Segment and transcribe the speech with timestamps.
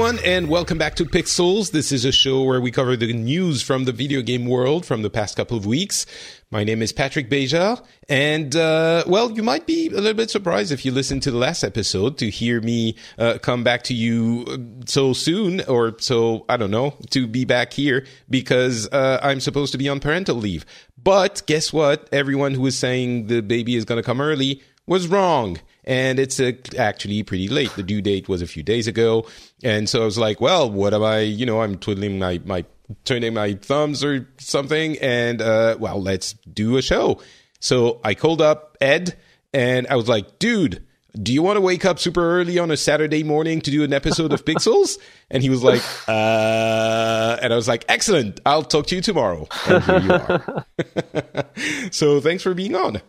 [0.00, 1.72] Everyone, and welcome back to Pixels.
[1.72, 5.02] This is a show where we cover the news from the video game world from
[5.02, 6.06] the past couple of weeks.
[6.50, 10.72] My name is Patrick Beja, and uh, well, you might be a little bit surprised
[10.72, 14.46] if you listen to the last episode to hear me uh, come back to you
[14.48, 19.38] uh, so soon, or so I don't know, to be back here because uh, I'm
[19.38, 20.64] supposed to be on parental leave.
[20.96, 22.08] But guess what?
[22.10, 26.40] Everyone who was saying the baby is going to come early was wrong and it's
[26.40, 27.70] uh, actually pretty late.
[27.76, 29.26] The due date was a few days ago,
[29.62, 31.20] and so I was like, "Well, what am I?
[31.20, 32.64] You know, I'm twiddling my my
[33.04, 37.20] turning my thumbs or something, and uh, well, let's do a show."
[37.60, 39.16] So I called up Ed,
[39.52, 40.86] and I was like, "Dude."
[41.20, 43.92] Do you want to wake up super early on a Saturday morning to do an
[43.92, 44.96] episode of Pixels?
[45.28, 48.38] And he was like, uh, and I was like, excellent.
[48.46, 49.48] I'll talk to you tomorrow.
[49.66, 50.66] And here you are.
[51.90, 53.02] so thanks for being on.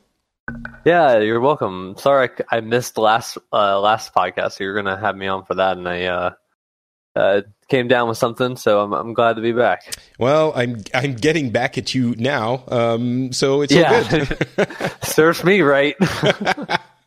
[0.85, 1.95] Yeah, you're welcome.
[1.97, 4.53] Sorry, I, I missed last uh, last podcast.
[4.53, 6.31] So you're gonna have me on for that, and I uh,
[7.15, 9.95] uh, came down with something, so I'm I'm glad to be back.
[10.17, 14.91] Well, I'm I'm getting back at you now, um, so it's yeah, all good.
[15.03, 15.95] serves me right.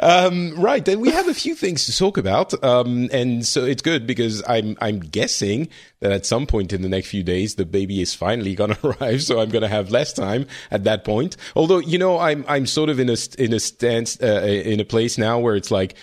[0.00, 3.82] um, right, and we have a few things to talk about, um, and so it's
[3.82, 5.68] good because I'm I'm guessing
[6.00, 8.86] that at some point in the next few days the baby is finally going to
[8.86, 11.36] arrive, so I'm going to have less time at that point.
[11.54, 14.84] Although you know I'm I'm sort of in a in a stance uh, in a
[14.84, 15.94] place now where it's like.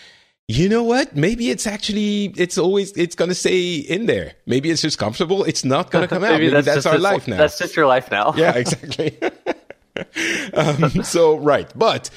[0.48, 1.16] You know what?
[1.16, 4.34] Maybe it's actually it's always it's gonna stay in there.
[4.46, 5.46] Maybe it's just comfortable.
[5.46, 6.32] It's not gonna come out.
[6.32, 7.38] Maybe, Maybe that's, that's our life now.
[7.38, 8.34] That's just your life now.
[8.36, 9.18] yeah, exactly.
[10.54, 12.10] um, so right, but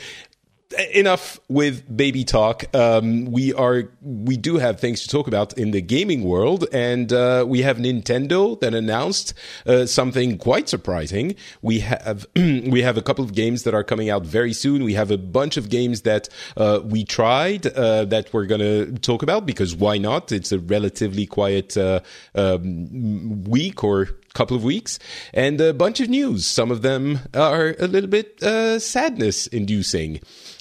[0.92, 2.64] enough with baby talk.
[2.74, 7.12] Um, we are we do have things to talk about in the gaming world, and
[7.12, 9.34] uh, we have Nintendo that announced
[9.66, 11.36] uh, something quite surprising.
[11.62, 14.84] We have we have a couple of games that are coming out very soon.
[14.84, 19.22] We have a bunch of games that uh, we tried uh, that we're to talk
[19.22, 20.32] about because why not?
[20.32, 22.00] It's a relatively quiet uh,
[22.34, 24.98] um, week or couple of weeks
[25.32, 26.46] and a bunch of news.
[26.46, 30.20] Some of them are a little bit uh, sadness inducing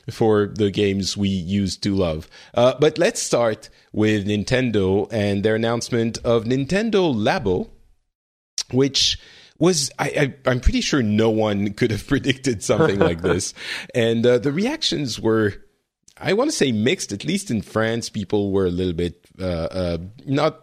[0.09, 2.29] for the games we used to love.
[2.53, 7.69] Uh, but let's start with Nintendo and their announcement of Nintendo Labo,
[8.72, 9.17] which
[9.59, 13.53] was I, am pretty sure no one could have predicted something like this,
[13.94, 15.53] and uh, the reactions were.
[16.16, 17.11] I want to say mixed.
[17.11, 20.62] At least in France, people were a little bit uh, uh not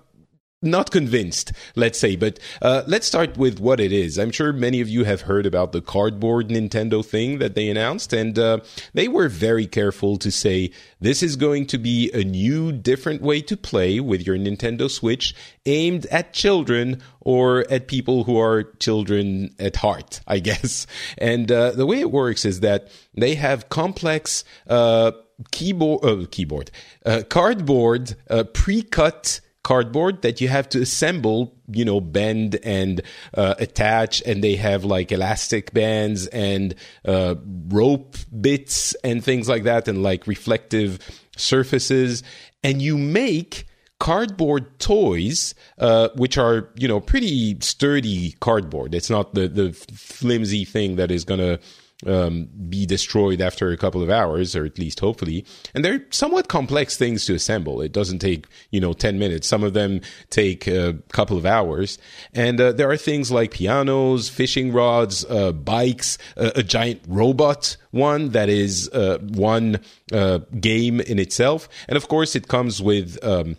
[0.62, 4.18] not convinced, let's say, but uh, let's start with what it is.
[4.18, 8.12] I'm sure many of you have heard about the cardboard Nintendo thing that they announced,
[8.12, 8.60] and uh,
[8.92, 13.40] they were very careful to say this is going to be a new, different way
[13.40, 15.34] to play with your Nintendo Switch
[15.64, 20.86] aimed at children or at people who are children at heart, I guess.
[21.16, 25.12] And uh, the way it works is that they have complex uh,
[25.52, 26.70] keyboard, uh, keyboard,
[27.06, 28.14] uh, cardboard,
[28.52, 33.02] pre-cut cardboard that you have to assemble you know bend and
[33.34, 37.36] uh, attach and they have like elastic bands and uh,
[37.68, 40.98] rope bits and things like that and like reflective
[41.36, 42.24] surfaces.
[42.64, 43.68] And you make
[44.00, 48.92] cardboard toys uh, which are you know pretty sturdy cardboard.
[48.92, 51.60] It's not the the flimsy thing that is going to
[52.06, 55.44] um, be destroyed after a couple of hours, or at least hopefully.
[55.74, 57.80] And they're somewhat complex things to assemble.
[57.80, 59.46] It doesn't take, you know, 10 minutes.
[59.46, 60.00] Some of them
[60.30, 61.98] take a couple of hours.
[62.34, 68.30] And uh, there are things like pianos, fishing rods, uh, bikes, a giant robot one
[68.30, 69.80] that is uh, one
[70.12, 71.68] uh, game in itself.
[71.88, 73.22] And of course, it comes with.
[73.22, 73.56] Um,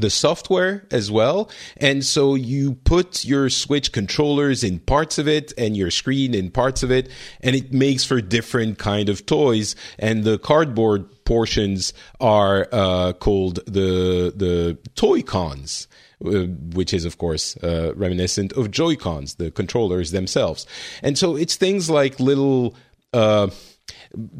[0.00, 1.50] the software as well.
[1.76, 6.50] And so you put your Switch controllers in parts of it and your screen in
[6.50, 7.08] parts of it,
[7.40, 9.76] and it makes for different kind of toys.
[9.98, 15.88] And the cardboard portions are uh, called the the Toy-Cons.
[16.24, 20.66] Uh, which is of course uh, reminiscent of Joy Cons, the controllers themselves,
[21.00, 22.74] and so it's things like little,
[23.12, 23.50] uh,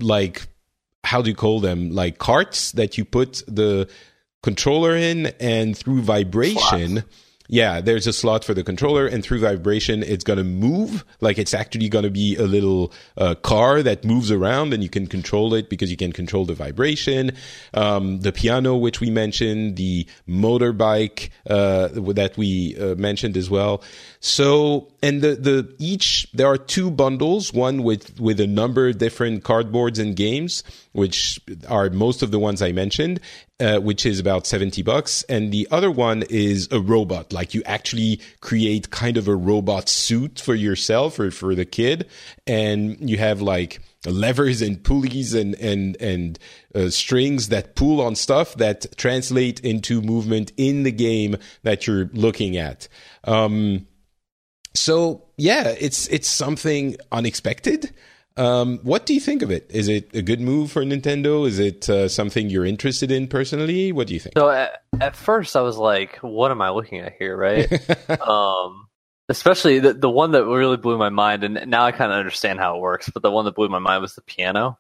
[0.01, 0.49] like
[1.05, 3.89] how do you call them, like carts that you put the
[4.43, 6.91] controller in, and through vibration.
[6.91, 7.25] Slots.
[7.51, 11.03] Yeah, there's a slot for the controller, and through vibration, it's gonna move.
[11.23, 15.07] Like it's actually gonna be a little uh, car that moves around, and you can
[15.07, 17.33] control it because you can control the vibration.
[17.73, 23.83] Um, the piano, which we mentioned, the motorbike uh, that we uh, mentioned as well.
[24.21, 28.99] So, and the the each there are two bundles, one with with a number of
[28.99, 33.21] different cardboards and games, which are most of the ones I mentioned,
[33.61, 35.25] uh, which is about 70 bucks.
[35.25, 37.33] And the other one is a robot.
[37.33, 42.09] Like you actually create kind of a robot suit for yourself or for the kid.
[42.47, 46.39] And you have like levers and pulleys and, and, and
[46.75, 52.11] uh, strings that pull on stuff that translate into movement in the game that you're
[52.13, 52.87] looking at.
[53.25, 53.87] Um,
[54.75, 57.93] so yeah, it's, it's something unexpected.
[58.39, 59.67] Um, what do you think of it?
[59.71, 61.47] Is it a good move for Nintendo?
[61.47, 63.91] Is it uh, something you're interested in personally?
[63.91, 64.35] What do you think?
[64.39, 67.71] So at, at first I was like, what am I looking at here, right?
[68.21, 68.89] um,
[69.29, 72.61] especially the the one that really blew my mind, and now I kind of understand
[72.61, 73.11] how it works.
[73.13, 74.79] But the one that blew my mind was the piano,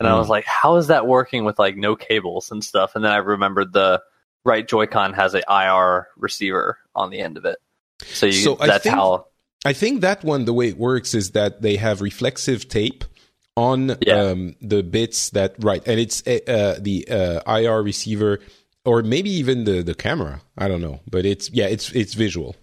[0.00, 2.96] and I was like, how is that working with like no cables and stuff?
[2.96, 4.02] And then I remembered the
[4.44, 7.58] right Joy-Con has a IR receiver on the end of it,
[8.02, 9.26] so, you, So that's think- how.
[9.64, 13.04] I think that one, the way it works is that they have reflexive tape
[13.56, 14.20] on Yeah.
[14.20, 18.38] um, the bits that right, and it's uh, the uh, IR receiver,
[18.84, 20.40] or maybe even the the camera.
[20.56, 22.54] I don't know, but it's yeah, it's it's visual.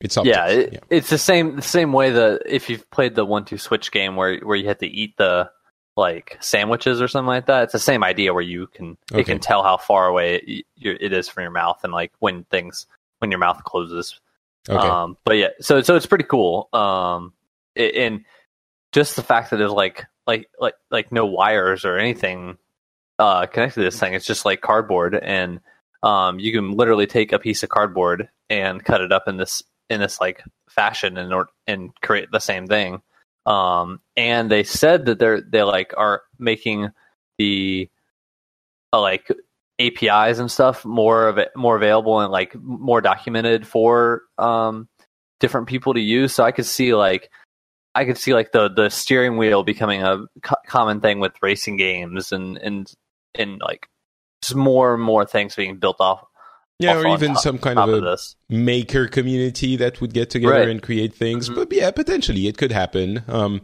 [0.00, 0.36] It's optics.
[0.36, 3.58] Yeah, it, it's the same the same way that if you've played the one two
[3.58, 5.50] switch game where where you have to eat the
[5.96, 7.64] like sandwiches or something like that.
[7.64, 9.20] It's the same idea where you can Okay.
[9.22, 12.44] it can tell how far away it, it is from your mouth and like when
[12.44, 12.86] things
[13.20, 14.20] when your mouth closes.
[14.68, 14.88] Okay.
[14.88, 16.68] Um, but yeah, so so it's pretty cool.
[16.72, 17.32] Um,
[17.74, 18.24] it, and
[18.92, 22.56] just the fact that there's like like like like no wires or anything
[23.18, 24.14] uh connected to this thing.
[24.14, 25.60] It's just like cardboard, and
[26.02, 29.62] um, you can literally take a piece of cardboard and cut it up in this
[29.90, 33.02] in this like fashion and or and create the same thing.
[33.46, 36.90] Um, and they said that they're they like are making
[37.38, 37.90] the
[38.92, 39.28] uh, like
[39.80, 44.88] APIs and stuff more of it more available and like more documented for um
[45.40, 46.32] different people to use.
[46.32, 47.30] So I could see like
[47.94, 51.76] I could see like the the steering wheel becoming a co- common thing with racing
[51.76, 52.90] games and and
[53.34, 53.88] and like
[54.42, 56.24] just more and more things being built off.
[56.78, 58.18] yeah, off or even top- some kind of of a
[58.48, 60.68] maker community that would get together Right.
[60.68, 61.48] and create things.
[61.50, 61.54] Mhm.
[61.56, 63.22] But yeah, potentially it could happen.
[63.28, 63.60] Um,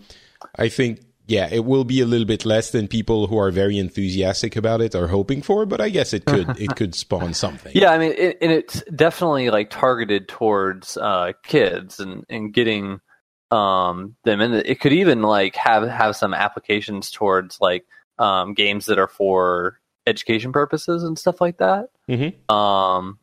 [0.56, 1.00] I think
[1.30, 4.80] yeah, it will be a little bit less than people who are very enthusiastic about
[4.80, 5.64] it are hoping for.
[5.64, 7.72] But I guess it could it could spawn something.
[7.74, 13.00] Yeah, I mean, it, and it's definitely like targeted towards uh, kids and and getting
[13.52, 14.54] um, them in.
[14.54, 17.86] It could even like have have some applications towards like
[18.18, 19.78] um, games that are for
[20.08, 21.90] education purposes and stuff like that.
[22.08, 22.50] Mhm.
[22.52, 23.20] Um,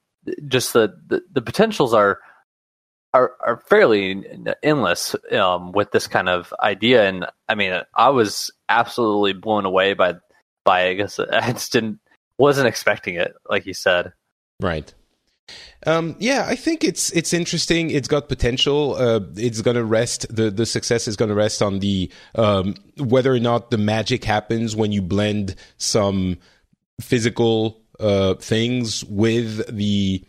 [0.47, 2.19] just the, the the potentials are
[3.17, 4.23] are are fairly
[4.63, 7.07] endless um, with this kind of idea.
[7.07, 10.15] And I mean, I was absolutely blown away by
[10.63, 11.99] by I guess I just didn't
[12.37, 14.13] wasn't expecting it, like you said.
[14.61, 14.93] Right.
[15.85, 17.89] Um, yeah, I think it's it's interesting.
[17.89, 18.95] It's got potential.
[18.95, 20.25] Uh, it's gonna rest.
[20.35, 24.75] the The success is gonna rest on the um, whether or not the magic happens
[24.75, 26.37] when you blend some
[26.99, 30.23] physical uh, things with the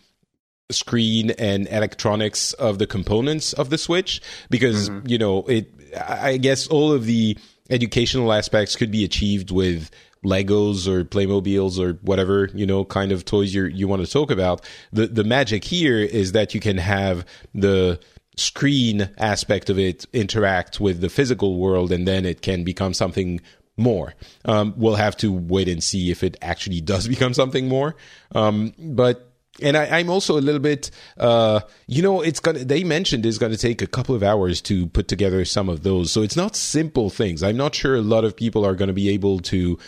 [0.71, 4.21] screen and electronics of the components of the Switch.
[4.51, 5.73] Because you know, it.
[5.97, 7.37] I I guess all of the
[7.71, 9.91] educational aspects could be achieved with
[10.25, 14.31] Legos or Playmobiles or whatever you know kind of toys you you want to talk
[14.31, 14.69] about.
[14.93, 18.01] The the magic here is that you can have the
[18.37, 23.41] screen aspect of it interact with the physical world, and then it can become something
[23.77, 24.15] more.
[24.45, 27.97] Um, we'll have to wait and see if it actually does become something more.
[28.35, 29.28] Um, but
[29.63, 32.61] and I, I'm also a little bit, uh, you know, it's gonna.
[32.61, 36.13] They mentioned it's gonna take a couple of hours to put together some of those,
[36.13, 37.43] so it's not simple things.
[37.43, 39.79] I'm not sure a lot of people are gonna be able to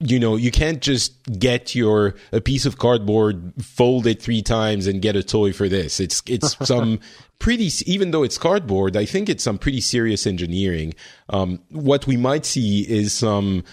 [0.00, 4.86] you know you can't just get your a piece of cardboard fold it three times
[4.86, 7.00] and get a toy for this it's it's some
[7.38, 10.92] pretty even though it's cardboard i think it's some pretty serious engineering
[11.30, 13.64] um, what we might see is some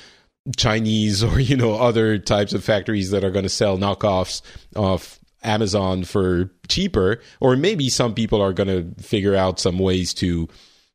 [0.58, 4.42] chinese or you know other types of factories that are going to sell knockoffs
[4.76, 10.14] of Amazon for cheaper, or maybe some people are going to figure out some ways
[10.16, 10.48] to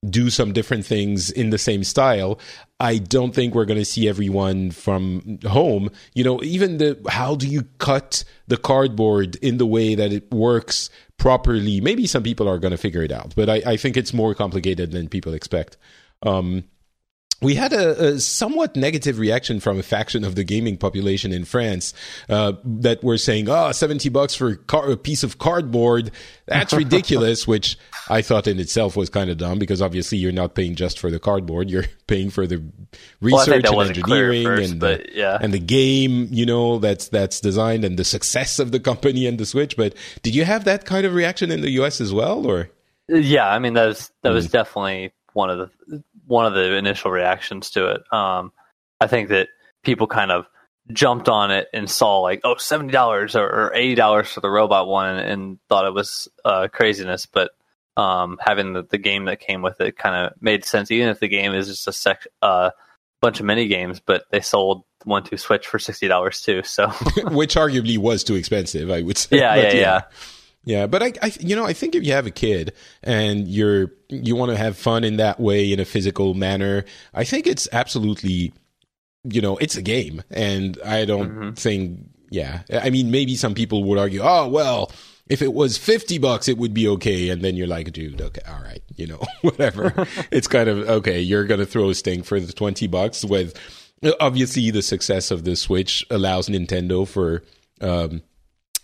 [0.08, 2.38] do some different things in the same style.
[2.78, 5.90] I don't think we're going to see everyone from home.
[6.14, 10.30] You know, even the how do you cut the cardboard in the way that it
[10.32, 11.80] works properly?
[11.80, 14.34] Maybe some people are going to figure it out, but I, I think it's more
[14.34, 15.76] complicated than people expect.
[16.22, 16.64] Um,
[17.40, 21.44] we had a, a, somewhat negative reaction from a faction of the gaming population in
[21.44, 21.94] France
[22.28, 26.10] uh, that were saying, "Oh, 70 bucks for car- a piece of cardboard,
[26.46, 27.78] that's ridiculous." which
[28.08, 31.10] I thought in itself was kind of dumb because obviously you're not paying just for
[31.10, 32.62] the cardboard; you're paying for the
[33.20, 35.38] research well, and engineering first, and the, yeah.
[35.40, 39.38] and the game, you know, that's that's designed and the success of the company and
[39.38, 39.76] the Switch.
[39.76, 42.00] But did you have that kind of reaction in the U.S.
[42.00, 42.70] as well, or?
[43.08, 44.52] Yeah, I mean that was that was mm.
[44.52, 48.12] definitely one of the one of the initial reactions to it.
[48.12, 48.52] Um,
[49.00, 49.48] I think that
[49.82, 50.46] people kind of
[50.92, 54.86] jumped on it and saw like, oh, seventy dollars or, eighty dollars for the robot
[54.86, 57.26] one, and, and thought it was uh, craziness.
[57.26, 57.50] But
[57.96, 61.18] um, having the, the, game that came with it kind of made sense, even if
[61.18, 62.70] the game is just a sec- uh,
[63.20, 64.00] bunch of mini games.
[64.00, 66.88] But they sold one two Switch for sixty dollars too, so
[67.30, 69.38] which arguably was too expensive, I would say.
[69.38, 70.00] Yeah, yeah, yeah, yeah.
[70.68, 73.90] Yeah, but I, I, you know, I think if you have a kid and you're
[74.10, 76.84] you want to have fun in that way in a physical manner,
[77.14, 78.52] I think it's absolutely,
[79.24, 81.50] you know, it's a game, and I don't mm-hmm.
[81.52, 84.92] think, yeah, I mean, maybe some people would argue, oh well,
[85.30, 87.30] if it was 50 bucks it would be okay.
[87.30, 90.06] And then you're like dude okay all right you know whatever.
[90.30, 93.58] It's kind of okay you're going to throw a stink for the 20 bucks with
[94.20, 97.42] obviously the success of the switch allows nintendo for
[97.80, 98.20] um,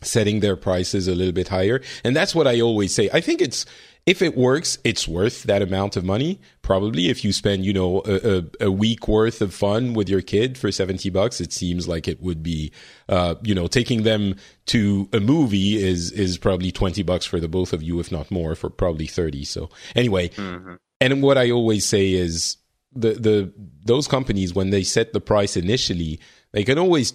[0.05, 1.81] setting their prices a little bit higher.
[2.05, 3.11] And that's what I always say.
[3.13, 3.67] I think it's,
[4.07, 6.39] if it works, it's worth that amount of money.
[6.61, 10.21] Probably if you spend, you know, a, a, a, week worth of fun with your
[10.21, 12.71] kid for 70 bucks, it seems like it would be,
[13.09, 17.49] uh, you know, taking them to a movie is, is probably 20 bucks for the
[17.49, 19.45] both of you, if not more, for probably 30.
[19.45, 20.75] So anyway, mm-hmm.
[21.01, 22.59] and what I always say is
[22.93, 23.53] the, the,
[23.87, 26.21] those companies, when they set the price initially,
[26.53, 27.15] they can always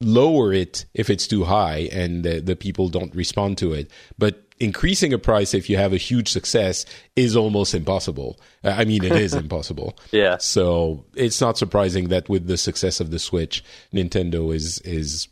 [0.00, 3.90] lower it if it's too high and the, the people don't respond to it.
[4.18, 8.38] But increasing a price if you have a huge success is almost impossible.
[8.64, 9.98] I mean, it is impossible.
[10.12, 10.38] Yeah.
[10.38, 15.28] So it's not surprising that with the success of the Switch, Nintendo is is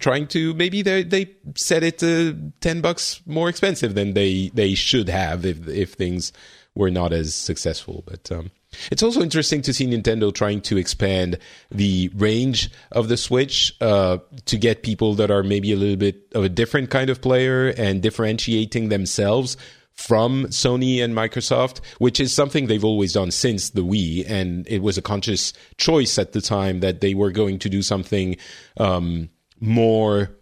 [0.00, 4.74] trying to maybe they they set it to ten bucks more expensive than they they
[4.74, 6.32] should have if if things
[6.74, 8.02] were not as successful.
[8.06, 8.50] But um,
[8.90, 11.38] it's also interesting to see Nintendo trying to expand
[11.70, 16.22] the range of the Switch uh, to get people that are maybe a little bit
[16.34, 19.56] of a different kind of player and differentiating themselves
[19.94, 24.28] from Sony and Microsoft, which is something they've always done since the Wii.
[24.28, 27.80] And it was a conscious choice at the time that they were going to do
[27.80, 28.36] something
[28.76, 30.36] um, more,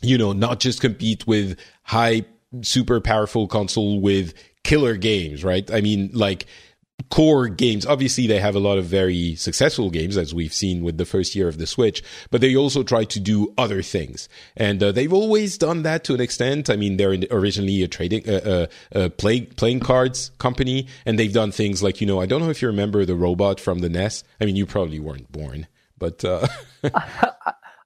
[0.00, 2.24] you know, not just compete with high,
[2.62, 4.32] super powerful console with
[4.64, 5.70] killer games, right?
[5.70, 6.46] I mean, like,
[7.08, 7.86] core games.
[7.86, 11.34] Obviously, they have a lot of very successful games, as we've seen with the first
[11.34, 14.28] year of the Switch, but they also try to do other things.
[14.56, 16.70] And uh, they've always done that to an extent.
[16.70, 21.32] I mean, they're originally a trading, uh, uh, uh, play, playing cards company, and they've
[21.32, 23.88] done things like, you know, I don't know if you remember the robot from the
[23.88, 24.24] NES.
[24.40, 25.66] I mean, you probably weren't born,
[25.98, 26.24] but.
[26.24, 26.46] Uh,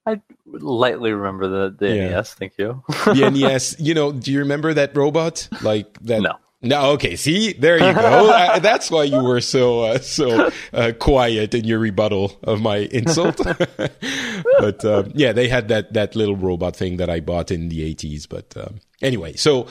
[0.07, 2.09] I lightly remember the, the yeah.
[2.11, 2.35] NES.
[2.35, 2.83] Thank you.
[2.89, 3.77] the NES.
[3.85, 5.49] You know, do you remember that robot?
[5.63, 6.21] Like that?
[6.21, 6.37] No.
[6.65, 7.15] No, okay.
[7.17, 8.31] See, there you go.
[8.33, 12.79] uh, that's why you were so uh, so uh, quiet in your rebuttal of my
[12.79, 13.37] insult.
[14.59, 17.85] but um, yeah, they had that that little robot thing that I bought in the
[17.85, 18.27] eighties.
[18.27, 19.69] But um, anyway, so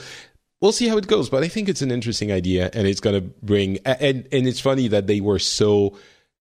[0.60, 1.28] we'll see how it goes.
[1.28, 3.78] But I think it's an interesting idea, and it's going to bring.
[3.84, 5.98] And and it's funny that they were so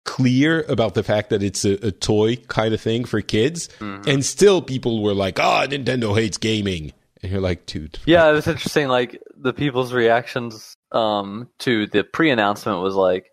[0.04, 4.08] clear about the fact that it's a, a toy kind of thing for kids, mm-hmm.
[4.08, 8.00] and still people were like, "Ah, oh, Nintendo hates gaming." And you're like, dude.
[8.04, 8.88] Yeah, it was interesting.
[8.88, 13.26] Like the people's reactions um, to the pre-announcement was like,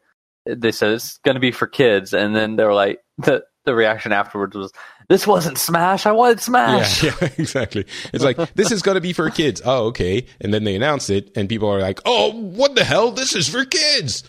[0.45, 3.75] they said it's going to be for kids, and then they were like, the the
[3.75, 4.71] reaction afterwards was,
[5.09, 6.05] "This wasn't Smash.
[6.05, 7.85] I wanted Smash." Yeah, yeah exactly.
[8.13, 9.61] It's like this is going to be for kids.
[9.63, 10.25] Oh, okay.
[10.41, 13.11] And then they announced it, and people are like, "Oh, what the hell?
[13.11, 14.23] This is for kids."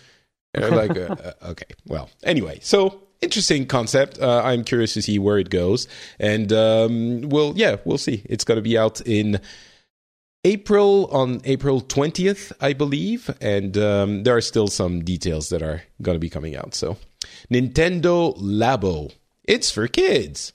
[0.52, 4.18] And they're like, uh, uh, "Okay, well, anyway." So interesting concept.
[4.18, 8.22] Uh, I'm curious to see where it goes, and um, we'll yeah, we'll see.
[8.26, 9.40] It's going to be out in
[10.44, 15.82] April on April 20th, I believe, and um, there are still some details that are
[16.00, 16.74] going to be coming out.
[16.74, 16.96] So,
[17.50, 19.12] Nintendo Labo,
[19.44, 20.52] it's for kids.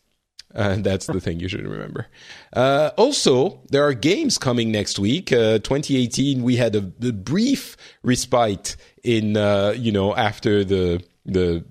[0.56, 2.08] Uh, that's the thing you should remember.
[2.54, 5.32] Uh, also, there are games coming next week.
[5.32, 11.66] Uh, 2018, we had a, a brief respite in, uh, you know, after the the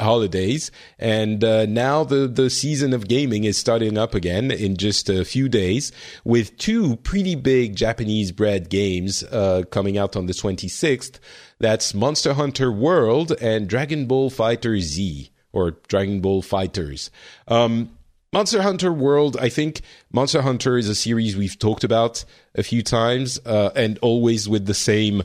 [0.00, 5.08] holidays, and uh, now the the season of gaming is starting up again in just
[5.08, 5.92] a few days
[6.24, 11.18] with two pretty big Japanese bred games uh, coming out on the 26th.
[11.58, 17.10] That's Monster Hunter World and Dragon Ball FighterZ or Dragon Ball Fighters.
[17.48, 17.90] Um,
[18.32, 19.80] Monster Hunter World, I think
[20.12, 24.66] Monster Hunter is a series we've talked about a few times, uh, and always with
[24.66, 25.24] the same.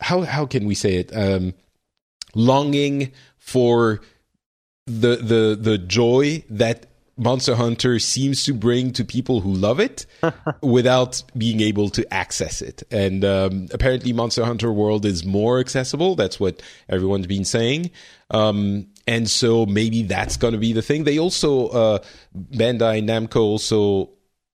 [0.00, 1.16] How how can we say it?
[1.16, 1.54] Um,
[2.34, 3.12] longing
[3.46, 4.00] for
[4.86, 6.86] the the the joy that
[7.16, 10.04] Monster Hunter seems to bring to people who love it
[10.62, 12.82] without being able to access it.
[12.90, 16.14] And um, apparently, Monster Hunter World is more accessible.
[16.14, 17.90] That's what everyone's been saying.
[18.30, 21.04] Um, and so maybe that's going to be the thing.
[21.04, 21.98] They also, uh,
[22.36, 24.10] Bandai Namco also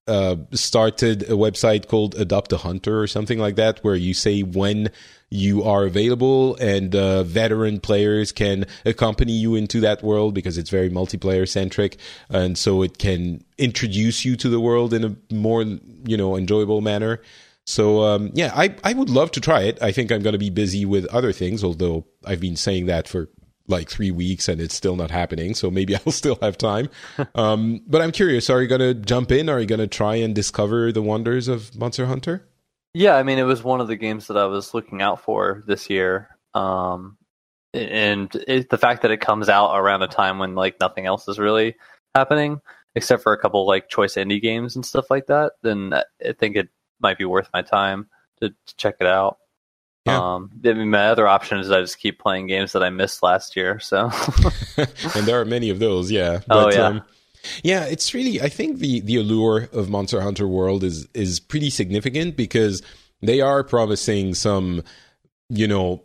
[0.06, 4.42] uh, started a website called Adopt a Hunter or something like that, where you say
[4.42, 4.90] when
[5.32, 10.68] you are available and uh, veteran players can accompany you into that world because it's
[10.68, 11.96] very multiplayer centric.
[12.28, 16.82] And so it can introduce you to the world in a more you know enjoyable
[16.82, 17.20] manner.
[17.64, 19.82] So um, yeah I, I would love to try it.
[19.82, 23.08] I think i'm going to be busy with other things although i've been saying that
[23.08, 23.28] for
[23.68, 26.88] like three weeks and it's still not happening so maybe i'll still have time.
[27.34, 29.48] Um, but i'm curious are you going to jump in?
[29.48, 32.46] Are you going to try and discover the wonders of monster hunter
[32.94, 35.62] yeah, I mean, it was one of the games that I was looking out for
[35.66, 36.36] this year.
[36.54, 37.16] Um,
[37.72, 41.26] and it, the fact that it comes out around a time when like nothing else
[41.26, 41.76] is really
[42.14, 42.60] happening,
[42.94, 46.56] except for a couple like choice indie games and stuff like that, then I think
[46.56, 46.68] it
[47.00, 48.08] might be worth my time
[48.40, 49.38] to, to check it out.
[50.04, 50.18] Yeah.
[50.18, 53.22] Um, I mean, my other option is I just keep playing games that I missed
[53.22, 53.78] last year.
[53.78, 54.10] So,
[54.76, 56.10] and there are many of those.
[56.10, 56.40] Yeah.
[56.50, 56.86] Oh, but, oh yeah.
[56.86, 57.02] Um,
[57.62, 61.70] yeah, it's really I think the the allure of Monster Hunter World is is pretty
[61.70, 62.82] significant because
[63.20, 64.82] they are promising some
[65.48, 66.02] you know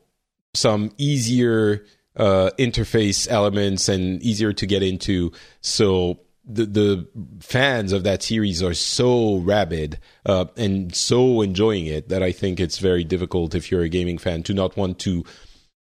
[0.53, 5.31] some easier uh, interface elements and easier to get into.
[5.61, 7.07] So the the
[7.39, 12.59] fans of that series are so rabid uh, and so enjoying it that I think
[12.59, 15.25] it's very difficult if you're a gaming fan to not want to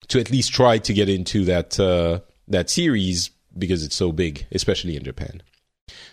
[0.08, 4.46] to at least try to get into that uh, that series because it's so big,
[4.52, 5.42] especially in Japan.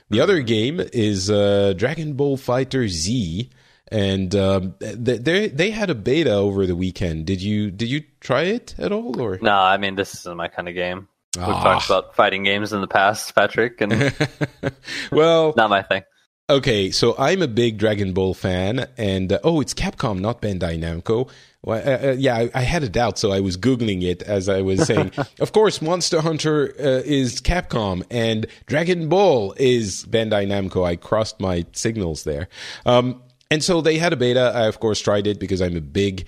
[0.09, 3.49] The other game is uh, Dragon Ball FighterZ,
[3.91, 7.25] and um, they they had a beta over the weekend.
[7.25, 9.21] Did you did you try it at all?
[9.21, 9.53] Or no?
[9.53, 11.07] I mean, this isn't my kind of game.
[11.35, 11.63] We've ah.
[11.63, 14.13] talked about fighting games in the past, Patrick, and
[15.11, 16.03] well, not my thing.
[16.49, 20.79] Okay, so I'm a big Dragon Ball fan, and uh, oh, it's Capcom, not Bandai
[20.79, 21.29] Namco.
[21.61, 24.49] Well, uh, uh, yeah, I, I, had a doubt, so I was googling it as
[24.49, 25.11] I was saying.
[25.39, 30.83] of course, Monster Hunter uh, is Capcom, and Dragon Ball is Bandai Namco.
[30.83, 32.49] I crossed my signals there,
[32.83, 34.51] um, and so they had a beta.
[34.55, 36.25] I of course tried it because I'm a big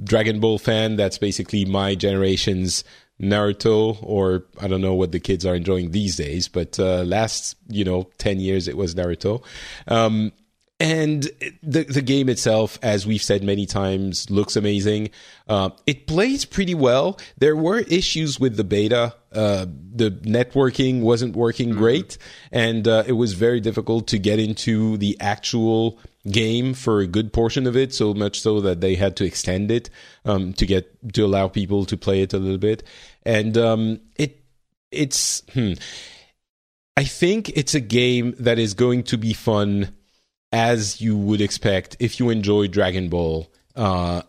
[0.00, 0.94] Dragon Ball fan.
[0.94, 2.84] That's basically my generation's
[3.20, 7.56] Naruto, or I don't know what the kids are enjoying these days, but uh, last
[7.68, 9.42] you know ten years it was Naruto.
[9.88, 10.32] Um,
[10.78, 11.30] and
[11.62, 15.10] the the game itself, as we've said many times, looks amazing.
[15.48, 17.18] Uh, it plays pretty well.
[17.38, 19.14] There were issues with the beta.
[19.32, 21.78] Uh, the networking wasn't working mm-hmm.
[21.78, 22.18] great,
[22.52, 25.98] and uh, it was very difficult to get into the actual
[26.30, 29.70] game for a good portion of it, so much so that they had to extend
[29.70, 29.90] it
[30.24, 32.82] um, to get to allow people to play it a little bit.
[33.24, 34.42] And um, it
[34.90, 35.74] it's hmm,
[36.96, 39.94] I think it's a game that is going to be fun
[40.52, 44.22] as you would expect if you enjoy Dragon Ball uh,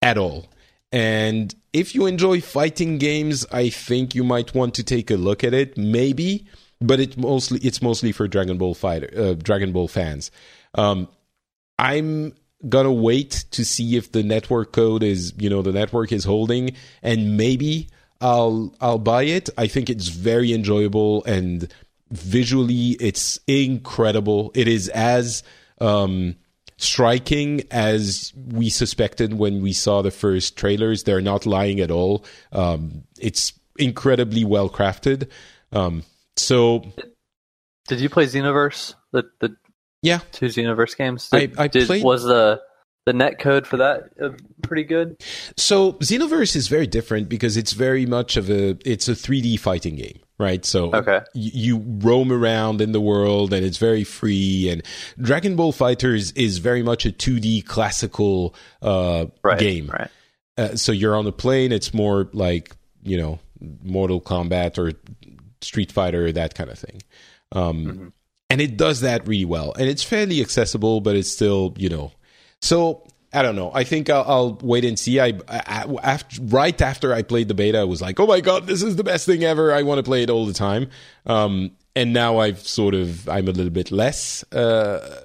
[0.00, 0.46] at all.
[0.92, 5.44] And if you enjoy fighting games, I think you might want to take a look
[5.44, 6.46] at it, maybe.
[6.80, 10.30] But it mostly it's mostly for Dragon Ball fighter, uh, Dragon Ball fans.
[10.74, 11.08] Um,
[11.78, 12.34] I'm
[12.68, 16.74] gonna wait to see if the network code is you know the network is holding
[17.02, 17.88] and maybe
[18.20, 19.50] I'll I'll buy it.
[19.58, 21.72] I think it's very enjoyable and
[22.10, 24.52] visually it's incredible.
[24.54, 25.42] It is as
[25.80, 26.36] um,
[26.78, 31.02] striking as we suspected when we saw the first trailers.
[31.02, 32.24] They're not lying at all.
[32.52, 35.28] Um, it's incredibly well crafted.
[35.72, 36.04] Um,
[36.36, 36.84] so,
[37.88, 38.94] did you play Xenoverse?
[39.12, 39.56] The the
[40.02, 41.28] yeah, two Xenoverse games.
[41.30, 42.04] Did, I, I did, played.
[42.04, 42.60] Was the
[43.06, 44.30] the net code for that uh,
[44.62, 45.16] pretty good?
[45.56, 49.96] So Xenoverse is very different because it's very much of a it's a 3D fighting
[49.96, 50.64] game, right?
[50.64, 51.20] So okay.
[51.34, 54.68] y- you roam around in the world and it's very free.
[54.68, 54.82] And
[55.20, 59.86] Dragon Ball FighterZ is very much a 2D classical uh, right, game.
[59.86, 60.10] Right.
[60.58, 61.70] Uh, so you're on a plane.
[61.72, 63.38] It's more like you know
[63.82, 64.92] Mortal Kombat or
[65.60, 67.02] Street Fighter, that kind of thing.
[67.52, 68.08] Um, mm-hmm
[68.50, 72.12] and it does that really well and it's fairly accessible but it's still you know
[72.60, 73.70] so I don't know.
[73.74, 75.20] I think I'll, I'll wait and see.
[75.20, 78.66] I, I, after, right after I played the beta, I was like, "Oh my god,
[78.66, 79.74] this is the best thing ever!
[79.74, 80.88] I want to play it all the time."
[81.26, 84.42] Um, and now I've sort of I'm a little bit less.
[84.52, 85.20] Uh,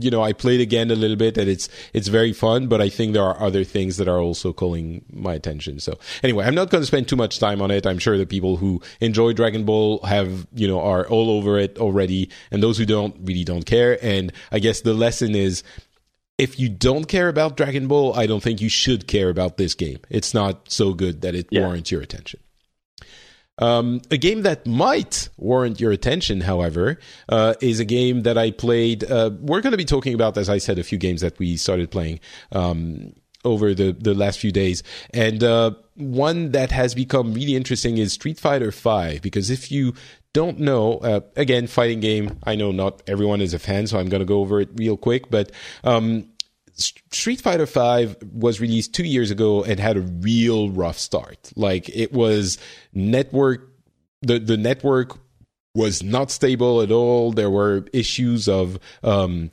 [0.00, 2.66] you know, I played again a little bit, and it's it's very fun.
[2.68, 5.80] But I think there are other things that are also calling my attention.
[5.80, 7.86] So anyway, I'm not going to spend too much time on it.
[7.86, 11.78] I'm sure the people who enjoy Dragon Ball have you know are all over it
[11.78, 13.98] already, and those who don't really don't care.
[14.02, 15.62] And I guess the lesson is.
[16.38, 19.74] If you don't care about Dragon Ball, I don't think you should care about this
[19.74, 19.98] game.
[20.10, 21.60] It's not so good that it Yeah.
[21.60, 22.40] warrants your attention.
[23.62, 26.98] Um, a game that might warrant your attention, however,
[27.28, 29.04] uh, is a game that I played.
[29.04, 31.56] Uh, we're going to be talking about, as I said, a few games that we
[31.56, 32.18] started playing
[32.50, 33.12] um,
[33.44, 34.82] over the, the last few days.
[35.14, 39.94] And uh, one that has become really interesting is Street Fighter V, because if you
[40.32, 44.08] don't know, uh, again, fighting game, I know not everyone is a fan, so I'm
[44.08, 45.52] going to go over it real quick, but.
[45.84, 46.31] Um,
[46.74, 51.52] Street Fighter V was released two years ago and had a real rough start.
[51.56, 52.58] Like it was
[52.92, 53.68] network,
[54.22, 55.18] the the network
[55.74, 57.32] was not stable at all.
[57.32, 59.50] There were issues of um,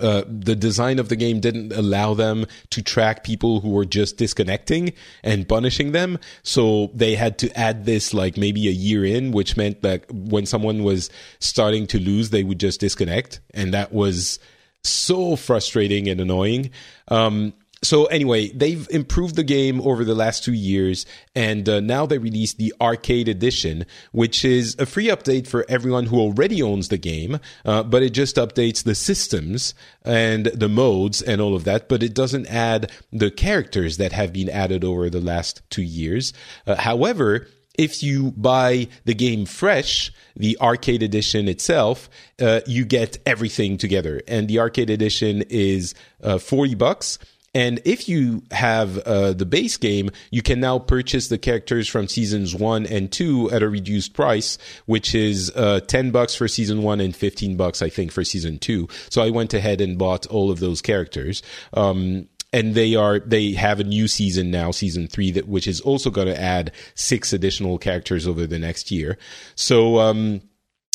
[0.00, 4.16] uh, the design of the game didn't allow them to track people who were just
[4.16, 6.18] disconnecting and punishing them.
[6.42, 10.46] So they had to add this like maybe a year in, which meant that when
[10.46, 13.40] someone was starting to lose, they would just disconnect.
[13.54, 14.38] And that was
[14.84, 16.70] so frustrating and annoying.
[17.08, 22.06] Um, so anyway, they've improved the game over the last two years, and uh, now
[22.06, 26.88] they released the arcade edition, which is a free update for everyone who already owns
[26.88, 27.38] the game.
[27.64, 31.88] Uh, but it just updates the systems and the modes and all of that.
[31.88, 36.32] But it doesn't add the characters that have been added over the last two years.
[36.66, 37.46] Uh, however,
[37.78, 42.10] if you buy the game fresh, the arcade edition itself,
[42.40, 44.20] uh, you get everything together.
[44.28, 47.18] And the arcade edition is uh, 40 bucks.
[47.54, 52.06] And if you have uh, the base game, you can now purchase the characters from
[52.06, 56.82] seasons one and two at a reduced price, which is uh, 10 bucks for season
[56.82, 58.88] one and 15 bucks, I think, for season two.
[59.08, 61.42] So I went ahead and bought all of those characters.
[61.72, 65.80] Um, and they are they have a new season now season three that which is
[65.80, 69.18] also going to add six additional characters over the next year
[69.54, 70.40] so um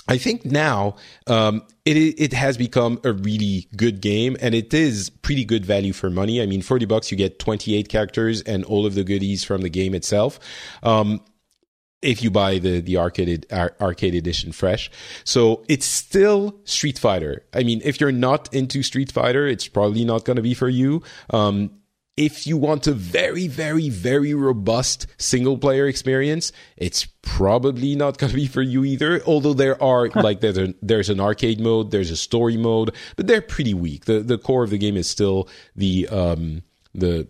[0.08, 0.96] I think now
[1.28, 5.94] um, it it has become a really good game, and it is pretty good value
[5.94, 6.42] for money.
[6.42, 9.62] I mean, forty bucks you get twenty eight characters and all of the goodies from
[9.62, 10.40] the game itself.
[10.84, 11.22] Um,
[12.04, 14.92] if you buy the the arcade ar- arcade edition fresh.
[15.24, 17.46] So it's still Street Fighter.
[17.54, 20.70] I mean, if you're not into Street Fighter, it's probably not going to be for
[20.70, 21.02] you.
[21.30, 21.72] Um,
[22.16, 28.30] if you want a very, very, very robust single player experience, it's probably not going
[28.30, 29.24] to be for you either.
[29.26, 33.26] Although there are like there's a, there's an arcade mode, there's a story mode, but
[33.26, 34.06] they're pretty weak.
[34.06, 36.62] the The core of the game is still the um,
[36.94, 37.28] the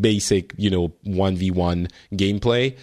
[0.00, 2.76] basic, you know, one v one gameplay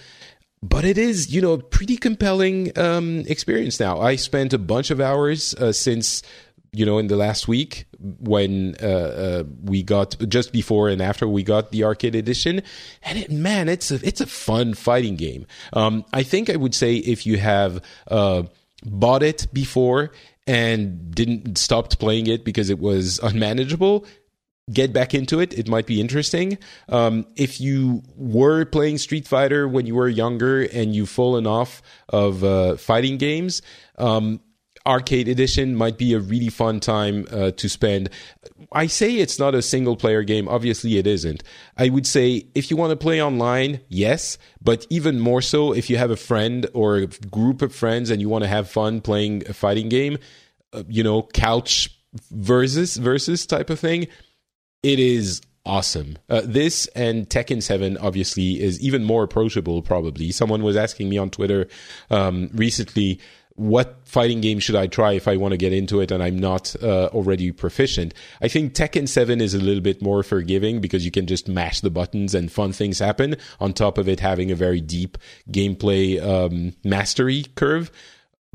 [0.61, 3.99] but it is you know a pretty compelling um, experience now.
[3.99, 6.23] I spent a bunch of hours uh, since
[6.71, 11.27] you know in the last week when uh, uh, we got just before and after
[11.27, 12.61] we got the arcade edition.
[13.03, 15.45] And it, man it's a it's a fun fighting game.
[15.73, 18.43] Um, i think i would say if you have uh,
[18.83, 20.11] bought it before
[20.45, 24.05] and didn't stopped playing it because it was unmanageable
[24.71, 25.57] get back into it.
[25.57, 26.57] It might be interesting.
[26.89, 31.81] Um, if you were playing Street Fighter when you were younger and you've fallen off
[32.09, 33.61] of uh, fighting games,
[33.97, 34.41] um,
[34.85, 38.09] Arcade Edition might be a really fun time uh, to spend.
[38.71, 40.47] I say it's not a single player game.
[40.47, 41.43] Obviously, it isn't.
[41.77, 45.89] I would say if you want to play online, yes, but even more so if
[45.89, 49.01] you have a friend or a group of friends and you want to have fun
[49.01, 50.17] playing a fighting game,
[50.71, 51.89] uh, you know, couch
[52.31, 54.07] versus versus type of thing
[54.83, 56.17] it is awesome.
[56.29, 60.31] Uh, this and Tekken 7 obviously is even more approachable, probably.
[60.31, 61.67] Someone was asking me on Twitter
[62.09, 63.19] um, recently,
[63.55, 66.37] what fighting game should I try if I want to get into it and I'm
[66.37, 68.13] not uh, already proficient?
[68.39, 71.81] I think Tekken 7 is a little bit more forgiving because you can just mash
[71.81, 75.17] the buttons and fun things happen, on top of it having a very deep
[75.51, 77.91] gameplay um, mastery curve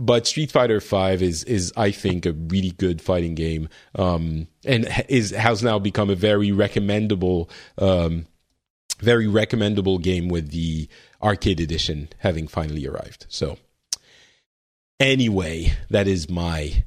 [0.02, 4.88] but Street Fighter Five is is I think a really good fighting game, um, and
[5.08, 8.26] is has now become a very recommendable, um,
[8.98, 10.88] very recommendable game with the
[11.22, 13.26] arcade edition having finally arrived.
[13.28, 13.58] So,
[14.98, 16.82] anyway, that is my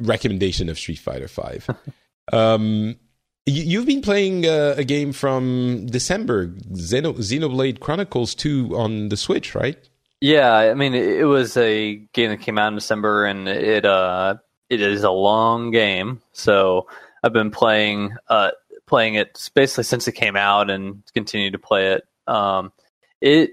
[0.00, 1.68] recommendation of Street Fighter Five.
[2.32, 2.96] um,
[3.44, 9.18] you, you've been playing uh, a game from December, Xeno, Xenoblade Chronicles Two on the
[9.18, 9.89] Switch, right?
[10.20, 14.36] Yeah, I mean, it was a game that came out in December, and it uh,
[14.68, 16.20] it is a long game.
[16.32, 16.88] So
[17.22, 18.50] I've been playing uh,
[18.86, 22.04] playing it basically since it came out and continue to play it.
[22.26, 22.72] Um,
[23.22, 23.50] it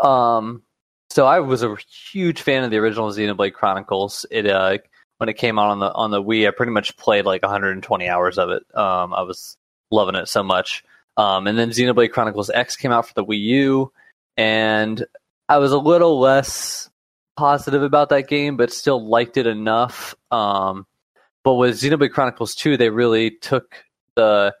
[0.00, 0.62] um,
[1.10, 1.76] so I was a
[2.12, 4.26] huge fan of the original Xenoblade Chronicles.
[4.30, 4.78] It uh,
[5.18, 8.08] when it came out on the on the Wii, I pretty much played like 120
[8.08, 8.62] hours of it.
[8.76, 9.56] Um, I was
[9.92, 10.84] loving it so much.
[11.16, 13.92] Um, and then Xenoblade Chronicles X came out for the Wii U,
[14.36, 15.04] and
[15.48, 16.90] I was a little less
[17.36, 20.14] positive about that game, but still liked it enough.
[20.30, 20.86] Um,
[21.44, 23.84] but with Xenoblade Chronicles 2, they really took
[24.16, 24.54] the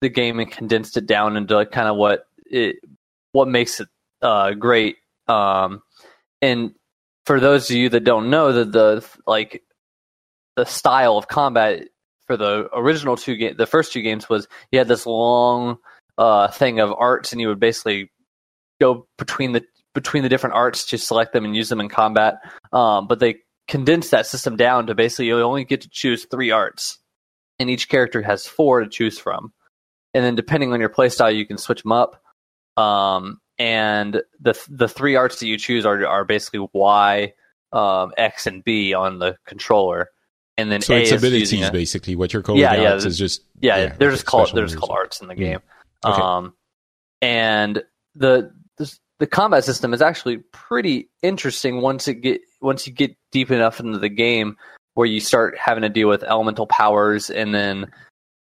[0.00, 2.76] the game and condensed it down into like kind of what it
[3.32, 3.88] what makes it
[4.22, 4.96] uh, great.
[5.28, 5.82] Um,
[6.40, 6.74] and
[7.26, 9.62] for those of you that don't know, that the like
[10.56, 11.88] the style of combat
[12.26, 15.78] for the original two game, the first two games was you had this long
[16.16, 18.10] uh, thing of arts, and you would basically
[18.80, 22.40] go between the between the different arts to select them and use them in combat.
[22.72, 23.36] Um, but they
[23.68, 26.98] condensed that system down to basically you only get to choose three arts,
[27.58, 29.52] and each character has four to choose from.
[30.12, 32.22] And then depending on your playstyle, you can switch them up.
[32.76, 37.32] Um, and the the three arts that you choose are are basically Y,
[37.72, 40.10] um, X, and B on the controller.
[40.56, 42.16] And then so A it's abilities a- basically.
[42.16, 44.92] What you're calling Yeah, yeah, arts is just yeah, they're just called they're just called
[44.92, 45.60] arts in the game.
[46.04, 46.20] Okay.
[46.20, 46.54] Um,
[47.22, 47.82] and
[48.14, 53.16] the, the the combat system is actually pretty interesting once it get once you get
[53.30, 54.56] deep enough into the game
[54.94, 57.90] where you start having to deal with elemental powers, and then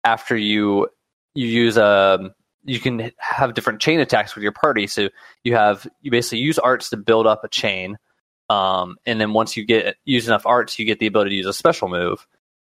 [0.04, 0.88] after you
[1.34, 2.30] you use a
[2.64, 4.86] you can have different chain attacks with your party.
[4.86, 5.08] So
[5.44, 7.98] you have you basically use arts to build up a chain,
[8.48, 11.46] um, and then once you get use enough arts, you get the ability to use
[11.46, 12.26] a special move.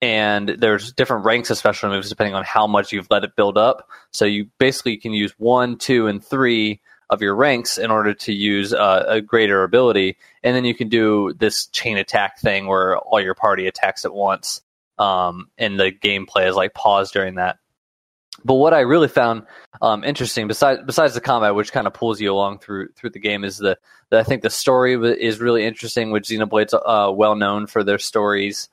[0.02, 3.56] And there's different ranks of special moves depending on how much you've let it build
[3.56, 3.88] up.
[4.12, 6.82] So you basically can use one, two, and three
[7.14, 10.88] of your ranks in order to use uh, a greater ability, and then you can
[10.88, 14.60] do this chain attack thing where all your party attacks at once,
[14.98, 17.58] um, and the gameplay is like paused during that.
[18.44, 19.46] But what I really found
[19.80, 23.20] um, interesting, besides besides the combat, which kind of pulls you along through through the
[23.20, 23.78] game, is the,
[24.10, 26.10] the I think the story is really interesting.
[26.10, 28.68] Which Xenoblade's uh, well known for their stories,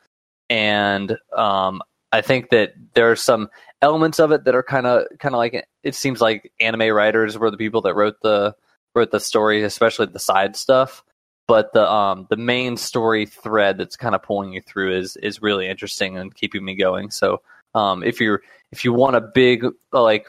[0.50, 3.50] and um, I think that there are some
[3.82, 7.38] elements of it that are kind of kind of like it seems like anime writers
[7.38, 8.56] were the people that wrote the
[8.96, 11.04] wrote the story, especially the side stuff.
[11.48, 15.42] But the um the main story thread that's kind of pulling you through is is
[15.42, 17.12] really interesting and keeping me going.
[17.12, 17.42] So
[17.74, 18.42] um if you're
[18.72, 20.28] if you want a big like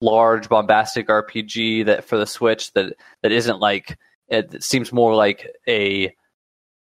[0.00, 5.50] large bombastic RPG that for the Switch that that isn't like it, seems more like
[5.68, 6.14] a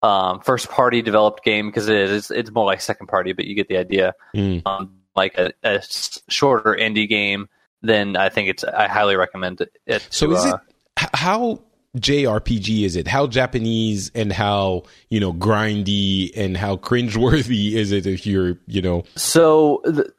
[0.02, 3.54] um, first party developed game because it is it's more like second party, but you
[3.54, 4.14] get the idea.
[4.34, 4.62] Mm.
[4.66, 5.82] Um, like a
[6.28, 7.48] shorter indie game,
[7.82, 9.76] then I think it's I highly recommend it.
[9.86, 11.62] it So to, is it uh, how
[11.96, 13.06] JRPG is it?
[13.06, 18.82] How Japanese and how you know grindy and how cringeworthy is it if you're you
[18.82, 20.12] know So the,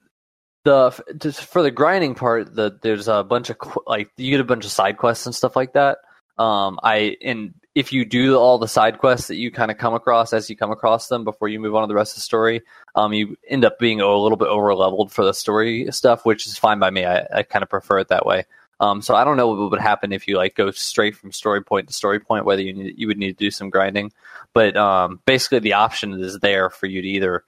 [0.65, 3.57] the just for the grinding part, the there's a bunch of
[3.87, 5.99] like you get a bunch of side quests and stuff like that.
[6.37, 9.93] Um, I and if you do all the side quests that you kind of come
[9.93, 12.21] across as you come across them before you move on to the rest of the
[12.21, 12.61] story,
[12.95, 16.47] um, you end up being a little bit over leveled for the story stuff, which
[16.47, 17.05] is fine by me.
[17.05, 18.45] I, I kind of prefer it that way.
[18.81, 21.61] Um, so I don't know what would happen if you like go straight from story
[21.61, 24.13] point to story point, whether you need, you would need to do some grinding.
[24.53, 27.43] But um, basically, the option is there for you to either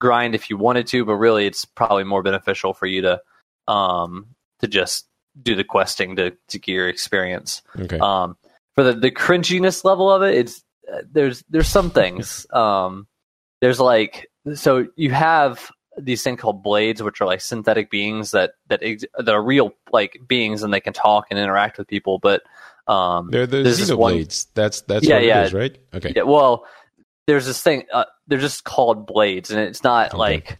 [0.00, 3.20] grind if you wanted to, but really, it's probably more beneficial for you to
[3.68, 4.28] um,
[4.60, 5.06] to just
[5.40, 7.62] do the questing to to get your experience.
[7.78, 8.36] okay Um,
[8.74, 12.46] for the, the cringiness level of it, it's uh, there's there's some things.
[12.52, 13.06] um,
[13.60, 18.52] there's like so you have these things called blades, which are like synthetic beings that
[18.68, 22.18] that ex- that are real like beings and they can talk and interact with people.
[22.18, 22.42] But
[22.86, 24.46] um, they're the there's this one- Xenoblades.
[24.54, 25.40] That's that's Yeah, what yeah.
[25.42, 25.78] it is, right?
[25.94, 26.12] Okay.
[26.16, 26.66] yeah, well,
[27.26, 27.84] there's this thing.
[27.92, 30.18] Uh, they're just called blades, and it's not Okay.
[30.18, 30.58] like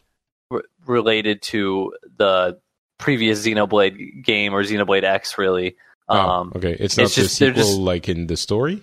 [0.51, 2.59] re- related to the
[2.99, 5.37] previous Xenoblade game or Xenoblade X.
[5.37, 5.77] Really,
[6.09, 6.77] Oh, um, okay.
[6.79, 8.83] It's not it's the just- they're sequel just- like in the story.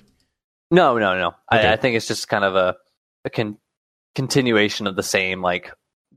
[0.72, 1.28] No, no, no.
[1.54, 1.68] Okay.
[1.68, 2.78] I, I think it's just kind of a,
[3.26, 3.58] a con-
[4.16, 5.72] continuation of the same like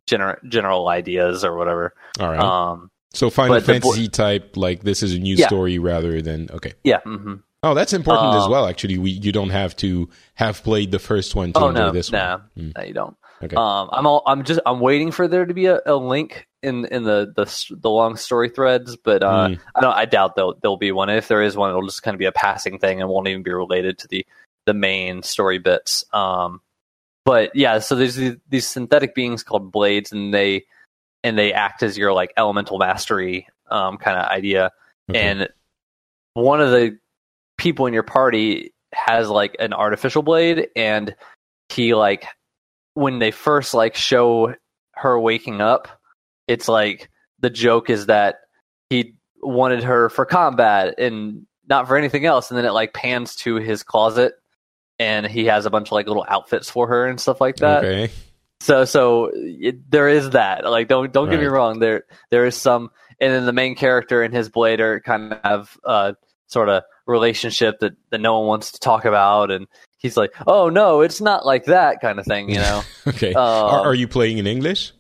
[0.07, 1.95] general general ideas or whatever.
[2.21, 2.39] All right.
[2.41, 5.47] Um, so Final the bo- Fantasy type, like this is a new Yeah.
[5.49, 6.75] story rather than okay.
[6.85, 7.01] yeah.
[7.05, 8.67] hmm Oh, that's important as Um, well.
[8.67, 11.91] Actually, we you don't have to have played the first one to Oh enjoy no,
[11.93, 12.67] this no, one.
[12.67, 13.17] Mm, no, you don't.
[13.45, 13.57] Okay.
[13.57, 16.85] Um, I'm all, I'm just I'm waiting for there to be a, a link in
[16.87, 19.61] in the, the the long story threads, but uh, Mm.
[19.75, 19.95] I don't.
[19.95, 21.11] I doubt there'll there'll be one.
[21.11, 23.43] If there is one, it'll just kind of be a passing thing and won't even
[23.43, 24.27] be related to the
[24.67, 26.05] the main story bits.
[26.13, 26.61] Um,
[27.25, 30.65] but yeah, so there's these, these synthetic beings called blades, and they
[31.23, 34.71] and they act as your like elemental mastery um, kind of idea.
[35.11, 35.21] Okay.
[35.21, 35.49] And
[36.35, 36.99] one of the
[37.57, 41.15] people in your party has like an artificial blade, and
[41.69, 42.27] he like
[42.95, 44.55] when they first like show
[44.93, 45.89] her waking up,
[46.49, 48.37] it's like the joke is that
[48.91, 53.37] he wanted her for combat and not for anything else, and then it like pans
[53.37, 54.35] to his closet
[54.99, 57.85] and he has a bunch of like little outfits for her and stuff like that.
[57.85, 58.13] Okay.
[58.61, 60.65] So so it, there is that.
[60.65, 61.81] Like don't don't get me wrong.
[61.81, 65.41] There there is some, and then the main character and his blade are kind of
[65.43, 66.13] have uh
[66.47, 69.67] sort of relationship that that no one wants to talk about, and
[70.05, 72.51] he's like, oh no, it's not like that kind of thing.
[72.51, 73.33] You know, Okay.
[73.33, 74.93] Um, are, are you playing in English?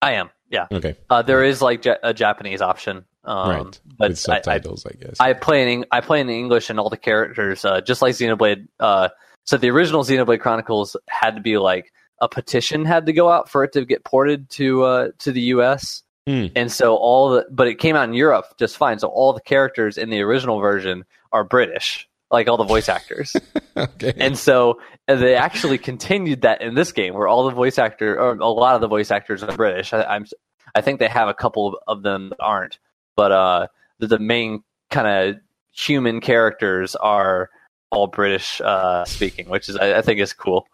[0.00, 0.30] I am.
[0.50, 0.66] Yeah.
[0.70, 0.94] Okay.
[1.08, 3.04] Uh, there is like ja- a Japanese option.
[3.24, 3.80] Um, right.
[3.98, 5.16] But With I, I, subtitles, I, guess.
[5.18, 8.68] I play in I play in English and all the characters, uh, just like Xenoblade.
[8.78, 9.08] Uh,
[9.44, 13.48] so the original Xenoblade Chronicles had to be like a petition had to go out
[13.48, 16.02] for it to get ported to uh, to the U.S.
[16.26, 16.46] Hmm.
[16.54, 18.98] And so all the, but it came out in Europe just fine.
[18.98, 23.36] So all the characters in the original version are British, like all the voice actors.
[23.76, 24.14] okay.
[24.16, 28.18] and so uh, they actually continued that in this game, where all the voice actor
[28.18, 29.92] or a lot of the voice actors are British.
[29.92, 30.26] I, I'm
[30.74, 32.78] I think they have a couple of, them that aren't,
[33.14, 33.66] but uh,
[33.98, 35.36] the, the main kind of
[35.70, 37.50] human characters are
[37.90, 40.66] all British uh, speaking, which is I, I think is cool.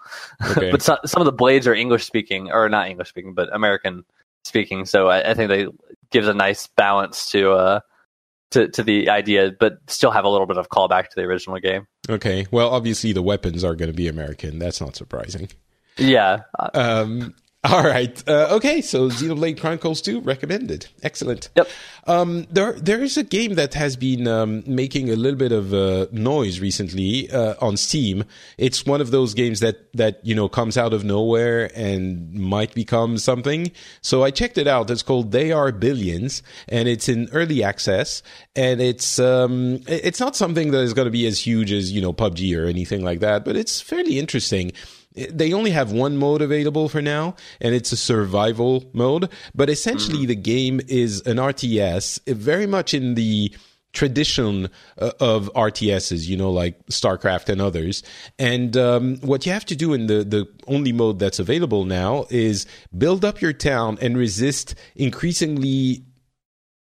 [0.50, 0.70] Okay.
[0.70, 4.04] but some some of the blades are English speaking, or not English speaking, but American
[4.44, 4.84] speaking.
[4.84, 5.66] So I, I think they
[6.10, 7.80] gives a nice balance to uh
[8.50, 11.58] to to the idea, but still have a little bit of callback to the original
[11.58, 11.86] game.
[12.08, 12.46] okay.
[12.50, 14.58] Well, obviously the weapons are going to be American.
[14.58, 15.48] That's not surprising.
[15.96, 16.42] Yeah,
[16.74, 18.22] Um, all right.
[18.28, 18.80] Uh, okay.
[18.80, 20.86] So Xenoblade Chronicles 2 recommended.
[21.02, 21.48] Excellent.
[21.56, 21.68] Yep.
[22.06, 25.74] Um, there, there is a game that has been um, making a little bit of
[25.74, 28.24] uh, noise recently uh, on Steam.
[28.58, 32.74] It's one of those games that that you know comes out of nowhere and might
[32.74, 33.72] become something.
[34.02, 34.88] So I checked it out.
[34.90, 38.22] It's called They Are Billions, and it's in early access.
[38.54, 42.00] And it's um, it's not something that is going to be as huge as you
[42.00, 44.70] know PUBG or anything like that, but it's fairly interesting
[45.30, 49.30] they only have one mode available for now and it's a survival mode.
[49.54, 53.54] But essentially the game is an rts uh, very much in the
[53.94, 58.02] tradition uh, of rts's you know like starcraft and others.
[58.38, 62.26] And um, what you have to do in the, the only mode that's available now
[62.30, 66.04] is build up your town and resist increasingly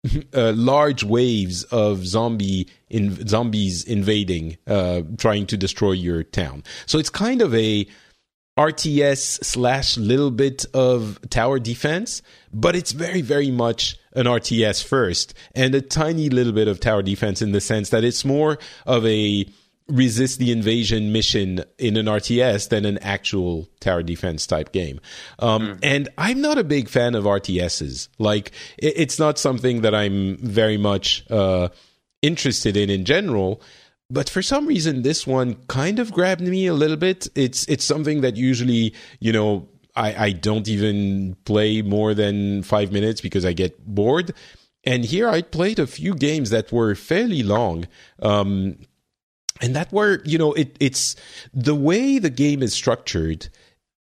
[0.33, 6.63] uh, large waves of zombie in, zombies invading, uh, trying to destroy your town.
[6.85, 7.87] So it's kind of a
[8.57, 12.21] RTS slash little bit of tower defense,
[12.53, 17.01] but it's very, very much an RTS first and a tiny little bit of tower
[17.01, 19.45] defense in the sense that it's more of a
[19.87, 24.99] resist the invasion mission in an RTS than an actual tower defense type game.
[25.39, 28.07] Um, And I'm not a big fan of RTSs.
[28.17, 31.69] Like, it, it's not something that I'm very much uh,
[32.21, 33.61] interested in in general.
[34.13, 37.27] But for some reason, this one kind of grabbed me a little bit.
[37.33, 42.91] It's it's something that usually, you know, I, I don't even play more than five
[42.91, 44.35] minutes because I get bored.
[44.83, 47.87] And here I played a few games that were fairly long.
[48.21, 48.77] Um,
[49.61, 51.15] and that were you know it it's
[51.51, 53.49] the way the game is structured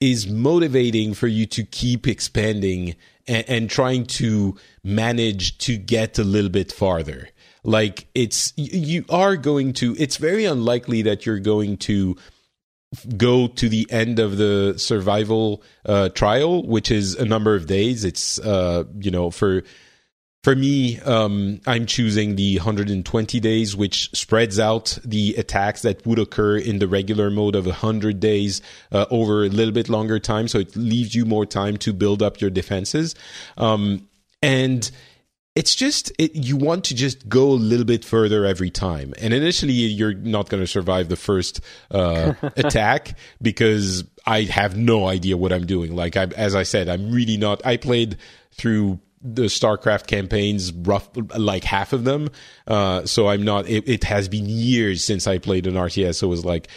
[0.01, 2.97] is motivating for you to keep expanding
[3.29, 7.29] and, and trying to manage to get a little bit farther
[7.64, 12.16] like it's you are going to it's very unlikely that you're going to
[13.16, 18.05] go to the end of the survival uh, trial which is a number of days
[18.05, 19.64] it's uh, you know for
[20.44, 26.18] for me, um, I'm choosing the 120 days, which spreads out the attacks that would
[26.18, 28.61] occur in the regular mode of 100 days
[28.92, 30.46] uh, over a little bit longer time.
[30.46, 33.14] So it leaves you more time to build up your defenses.
[33.57, 34.07] Um,
[34.42, 34.90] and
[35.55, 39.14] it's just it, you want to just go a little bit further every time.
[39.19, 45.07] And initially you're not going to survive the first uh, attack because i have no
[45.07, 45.95] idea what i'm doing.
[45.95, 48.17] Like I, as i said i'm really not i played
[48.53, 52.29] through the starcraft campaigns rough like half of them.
[52.67, 56.27] Uh, so i'm not it, it has been years since i played an rts so
[56.27, 56.69] it was like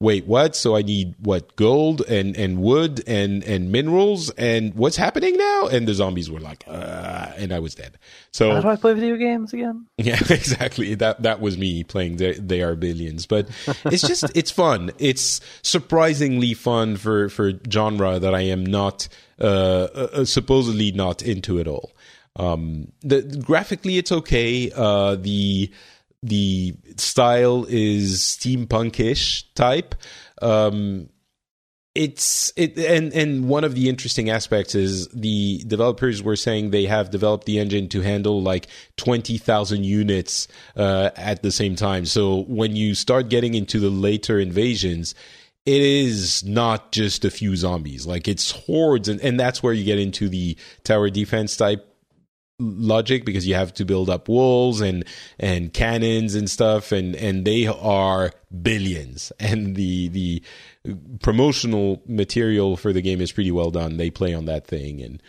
[0.00, 4.96] wait what so i need what gold and and wood and and minerals and what's
[4.96, 7.98] happening now and the zombies were like uh, and i was dead
[8.34, 9.86] so how do I play video games again?
[9.96, 10.96] yeah, exactly.
[10.96, 13.48] That that was me playing they, they Are Billions, but
[13.84, 14.90] it's just it's fun.
[14.98, 19.06] It's surprisingly fun for for genre that I am not
[19.40, 19.44] uh,
[19.94, 21.92] uh supposedly not into at all.
[22.34, 24.72] Um, the graphically it's okay.
[24.74, 25.70] Uh, the
[26.24, 29.94] the style is steampunkish type.
[30.40, 31.10] Um,
[31.94, 36.86] it's it and and one of the interesting aspects is the developers were saying they
[36.86, 38.66] have developed the engine to handle like
[38.96, 44.40] 20,000 units uh, at the same time so when you start getting into the later
[44.40, 45.14] invasions
[45.66, 48.06] it is not just a few zombies.
[48.06, 51.93] Like it's hordes, and, and that's where you get into the tower defense type
[52.58, 55.04] logic because you have to build up walls and
[55.38, 58.30] and cannons and stuff and and they are
[58.62, 59.32] billions.
[59.40, 60.42] And the the
[61.20, 63.96] promotional material for the game is pretty well done.
[63.96, 65.00] They play on that thing.
[65.02, 65.22] And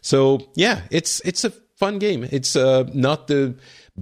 [0.00, 2.24] so yeah it's it's a fun game.
[2.30, 3.56] It's uh not the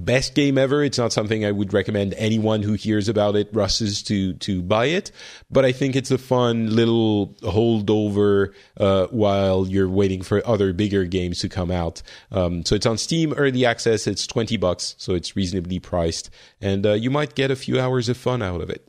[0.04, 0.84] best game ever.
[0.84, 4.86] It's not something I would recommend anyone who hears about it rushes to to buy
[4.86, 5.10] it.
[5.50, 11.04] But I think it's a fun little holdover uh, while you're waiting for other bigger
[11.04, 12.02] games to come out.
[12.30, 14.06] Um, so it's on Steam early access.
[14.06, 16.30] It's twenty bucks, so it's reasonably priced,
[16.60, 18.86] and uh, you might get a few hours of fun out of it.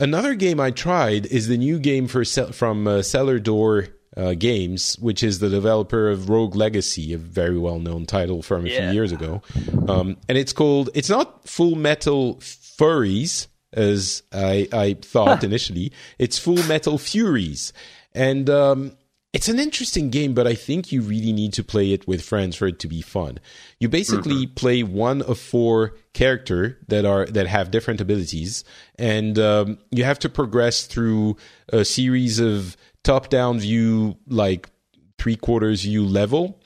[0.00, 4.96] Another game I tried is the new game for from uh, Cellar Door uh, Games,
[5.00, 8.80] which is the developer of Rogue Legacy, a very well known title from a yeah.
[8.80, 9.42] few years ago.
[9.88, 16.38] Um, and it's called, it's not Full Metal Furries, as I, I thought initially, it's
[16.38, 17.72] Full Metal Furies.
[18.14, 18.92] And um,
[19.32, 22.54] it's an interesting game, but I think you really need to play it with friends
[22.54, 23.38] for it to be fun.
[23.80, 24.54] You basically mm-hmm.
[24.54, 28.62] play one of four character that are that have different abilities,
[28.96, 31.38] and um, you have to progress through
[31.70, 34.70] a series of top down view, like
[35.18, 36.60] three quarters view level.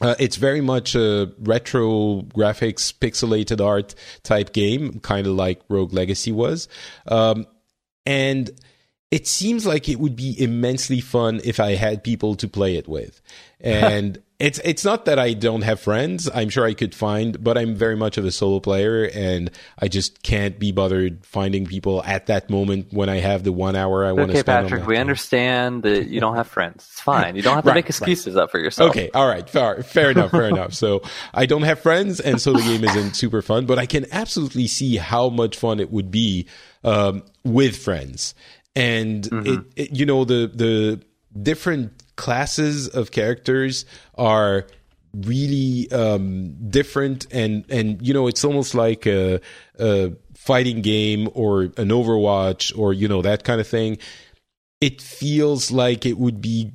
[0.00, 3.94] Uh, it's very much a retro graphics, pixelated art
[4.24, 6.68] type game, kind of like Rogue Legacy was.
[7.06, 7.46] Um,
[8.04, 8.50] and
[9.12, 12.88] it seems like it would be immensely fun if I had people to play it
[12.88, 13.20] with.
[13.60, 16.28] And it's it's not that I don't have friends.
[16.34, 19.86] I'm sure I could find, but I'm very much of a solo player, and I
[19.86, 24.04] just can't be bothered finding people at that moment when I have the one hour
[24.04, 24.66] I want to okay, spend.
[24.66, 26.88] Okay, Patrick, we understand that you don't have friends.
[26.90, 27.36] It's fine.
[27.36, 28.42] You don't have to right, make excuses right.
[28.42, 28.90] up for yourself.
[28.90, 30.74] Okay, all right, fair, fair enough, fair enough.
[30.74, 33.66] So I don't have friends, and so the game isn't super fun.
[33.66, 36.48] But I can absolutely see how much fun it would be
[36.82, 38.34] um, with friends,
[38.74, 39.46] and mm-hmm.
[39.46, 41.00] it, it, you know, the the
[41.40, 43.84] different classes of characters
[44.16, 44.66] are
[45.14, 49.40] really um, different and and you know it's almost like a,
[49.78, 53.98] a, fighting game or an overwatch or you know that kind of thing.
[54.80, 56.72] It feels like it would be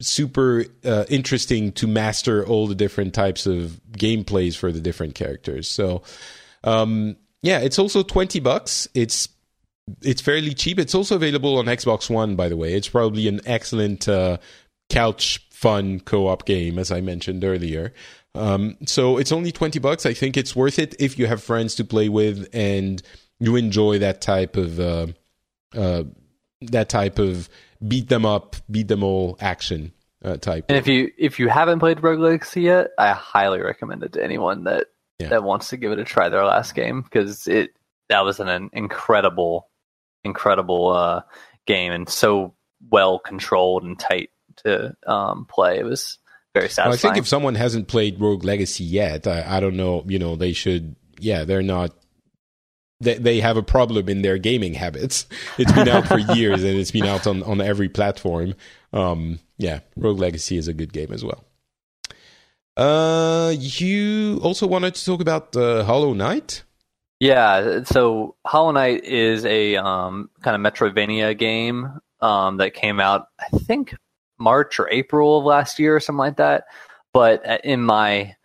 [0.00, 5.68] super uh, interesting to master all the different types of gameplays for the different characters.
[5.68, 6.02] So
[6.64, 8.88] um, yeah it's also 20 bucks.
[8.94, 9.28] It's
[10.02, 10.78] it's fairly cheap.
[10.78, 12.74] It's also available on xbox one by the way.
[12.74, 14.38] It's probably an excellent uh,
[14.90, 17.92] couch fun co-op game, as I mentioned earlier.
[18.34, 20.06] Um, so it's only 20 bucks.
[20.06, 23.02] I think it's worth it if you have friends to play with and
[23.38, 25.08] you enjoy that type of, uh,
[25.74, 26.04] uh,
[26.62, 27.48] that type of
[27.86, 29.92] beat them up, beat them all action
[30.24, 30.66] uh, type.
[30.68, 34.24] And if you, if you haven't played Rogue Legacy yet, I highly recommend it to
[34.24, 34.86] anyone that,
[35.18, 35.28] yeah.
[35.28, 37.70] that wants to give it a try their last game because it,
[38.08, 39.68] that was an incredible,
[40.24, 41.22] incredible, uh,
[41.66, 42.54] game and so
[42.90, 44.30] well controlled and tight
[44.64, 45.78] to um, play.
[45.78, 46.18] It was
[46.54, 46.90] very satisfying.
[46.90, 50.04] Well, I think if someone hasn't played Rogue Legacy yet, I, I don't know.
[50.06, 50.96] You know, they should.
[51.18, 51.94] Yeah, they're not.
[53.00, 55.26] They they have a problem in their gaming habits.
[55.58, 58.54] It's been out for years and it's been out on on every platform.
[58.92, 61.44] Um, yeah, Rogue Legacy is a good game as well.
[62.76, 66.64] Uh, you also wanted to talk about uh, Hollow Knight.
[67.18, 73.26] Yeah, so Hollow Knight is a um, kind of Metroidvania game um, that came out,
[73.38, 73.94] I think,
[74.40, 76.64] March or April of last year or something like that.
[77.12, 78.36] But uh, in my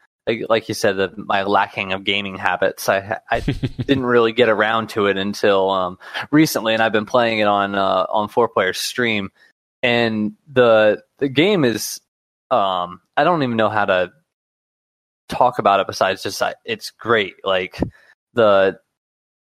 [0.50, 3.40] like, you said, the, my lacking of gaming habits, I, I
[3.86, 6.00] didn't really get around to it until um,
[6.32, 9.32] recently, and I've been playing it on uh, on four player stream.
[9.84, 12.02] And the the game is,
[12.50, 14.12] um, I don't even know how to
[15.30, 17.36] talk about it besides just it's great.
[17.44, 17.80] Like
[18.34, 18.80] the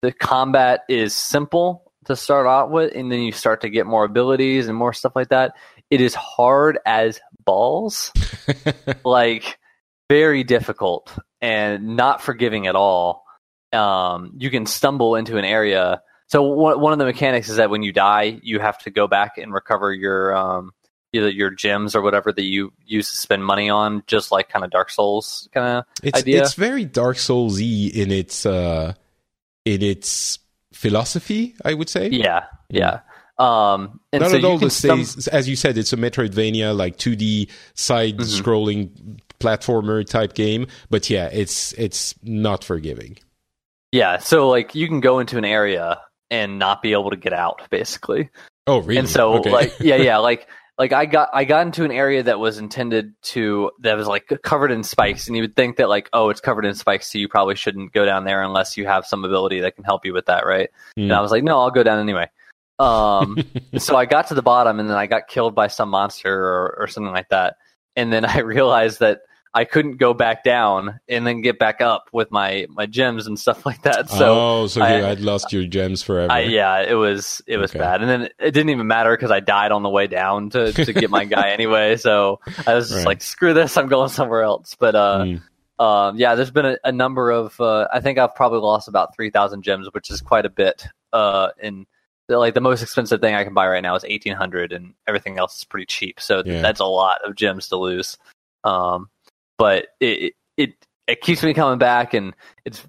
[0.01, 4.05] the combat is simple to start out with, and then you start to get more
[4.05, 5.53] abilities and more stuff like that.
[5.93, 8.11] It is hard as balls,
[9.05, 9.59] like
[10.09, 13.23] very difficult and not forgiving at all.
[13.71, 16.01] Um, you can stumble into an area.
[16.25, 19.07] So one one of the mechanics is that when you die, you have to go
[19.07, 20.71] back and recover your um,
[21.11, 24.65] either your gems or whatever that you use to spend money on, just like kind
[24.65, 26.41] of Dark Souls kind of it's, idea.
[26.41, 28.95] It's very Dark Soulsy in its uh,
[29.63, 30.39] in its
[30.73, 32.09] philosophy, I would say.
[32.09, 33.01] Yeah, yeah.
[33.37, 36.97] Um, and Not so at all the stum- as you said, it's a Metroidvania, like
[36.97, 39.13] 2D side-scrolling mm-hmm.
[39.39, 40.67] platformer type game.
[40.89, 43.17] But yeah, it's it's not forgiving.
[43.91, 47.33] Yeah, so like you can go into an area and not be able to get
[47.33, 48.29] out, basically.
[48.65, 48.97] Oh, really?
[48.97, 49.51] And so, okay.
[49.51, 53.13] like, yeah, yeah, like like I got I got into an area that was intended
[53.23, 56.41] to that was like covered in spikes, and you would think that like oh it's
[56.41, 59.59] covered in spikes, so you probably shouldn't go down there unless you have some ability
[59.61, 60.69] that can help you with that, right?
[60.97, 61.03] Mm.
[61.03, 62.29] And I was like, no, I'll go down anyway.
[62.83, 63.37] Um,
[63.77, 66.75] so I got to the bottom, and then I got killed by some monster or,
[66.79, 67.55] or something like that.
[67.95, 69.21] And then I realized that
[69.55, 73.39] I couldn't go back down and then get back up with my my gems and
[73.39, 74.09] stuff like that.
[74.09, 76.31] So oh, so I- you had lost your gems forever.
[76.31, 77.79] I, yeah, it was it was Okay.
[77.79, 80.71] bad, and then it didn't even matter because I died on the way down to,
[80.73, 81.97] to get my guy anyway.
[81.97, 83.05] So I was just Right.
[83.05, 84.75] like, screw this, I'm going somewhere else.
[84.79, 85.41] But uh, Mm.
[85.79, 87.59] um, yeah, there's been a, a number of.
[87.61, 90.87] Uh, I think I've probably lost about three thousand gems, which is quite a bit.
[91.13, 91.85] Uh, in
[92.33, 94.93] the, like the most expensive thing I can buy right now is eighteen hundred, and
[95.07, 96.19] everything else is pretty cheap.
[96.19, 96.61] So Yeah.
[96.61, 98.17] that's a lot of gems to lose.
[98.63, 99.09] Um,
[99.57, 100.73] but it it
[101.07, 102.33] it keeps me coming back, and
[102.65, 102.85] it's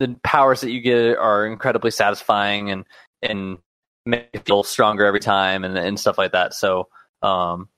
[0.00, 2.84] the powers that you get are incredibly satisfying and
[3.22, 3.58] and
[4.04, 6.52] make you feel stronger every time and and stuff like that.
[6.52, 6.88] So
[7.22, 7.68] um,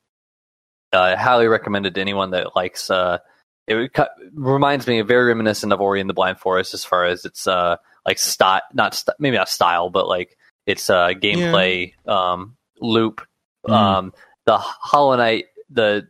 [0.92, 2.90] I highly recommend it to anyone that likes.
[2.90, 3.18] Uh,
[3.66, 3.90] it
[4.34, 7.76] reminds me very reminiscent of Ori and the Blind Forest as far as its uh
[8.06, 10.36] like style, not st- maybe not style, but like
[10.66, 13.26] its uh gameplay um loop.
[13.66, 13.72] Mm.
[13.72, 14.12] Um,
[14.46, 16.08] the Hollow Knight, the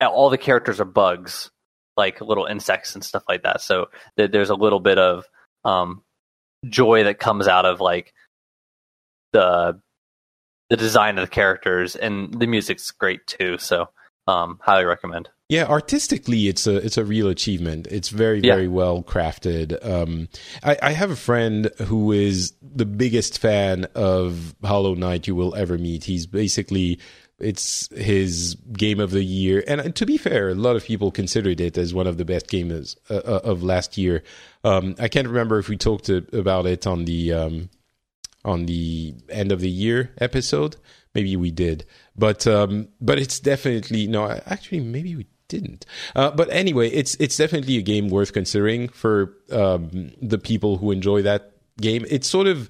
[0.00, 1.50] all the characters are bugs,
[1.96, 3.60] like little insects and stuff like that.
[3.60, 3.86] So
[4.16, 5.24] th- there's a little bit of
[5.64, 6.02] um
[6.68, 8.12] joy that comes out of like
[9.32, 9.80] the
[10.70, 13.58] the design of the characters and the music's great too.
[13.58, 13.88] So
[14.28, 15.28] um, highly recommend.
[15.48, 17.86] Yeah, artistically, it's a it's a real achievement.
[17.90, 18.54] It's very Yeah.
[18.54, 19.84] very well crafted.
[19.86, 20.28] Um,
[20.62, 25.54] I, I have a friend who is the biggest fan of Hollow Knight you will
[25.54, 26.04] ever meet.
[26.04, 26.98] He's basically
[27.38, 31.60] it's his game of the year, and to be fair, a lot of people considered
[31.60, 34.22] it as one of the best games uh, uh, of last year.
[34.64, 37.68] Um, I can't remember if we talked to, about it on the um,
[38.44, 40.76] on the end of the year episode.
[41.14, 41.84] Maybe we did,
[42.16, 44.30] but um, but it's definitely no.
[44.46, 45.84] Actually, maybe we didn't.
[46.16, 50.90] Uh, but anyway, it's it's definitely a game worth considering for um, the people who
[50.90, 52.06] enjoy that game.
[52.08, 52.68] It's sort of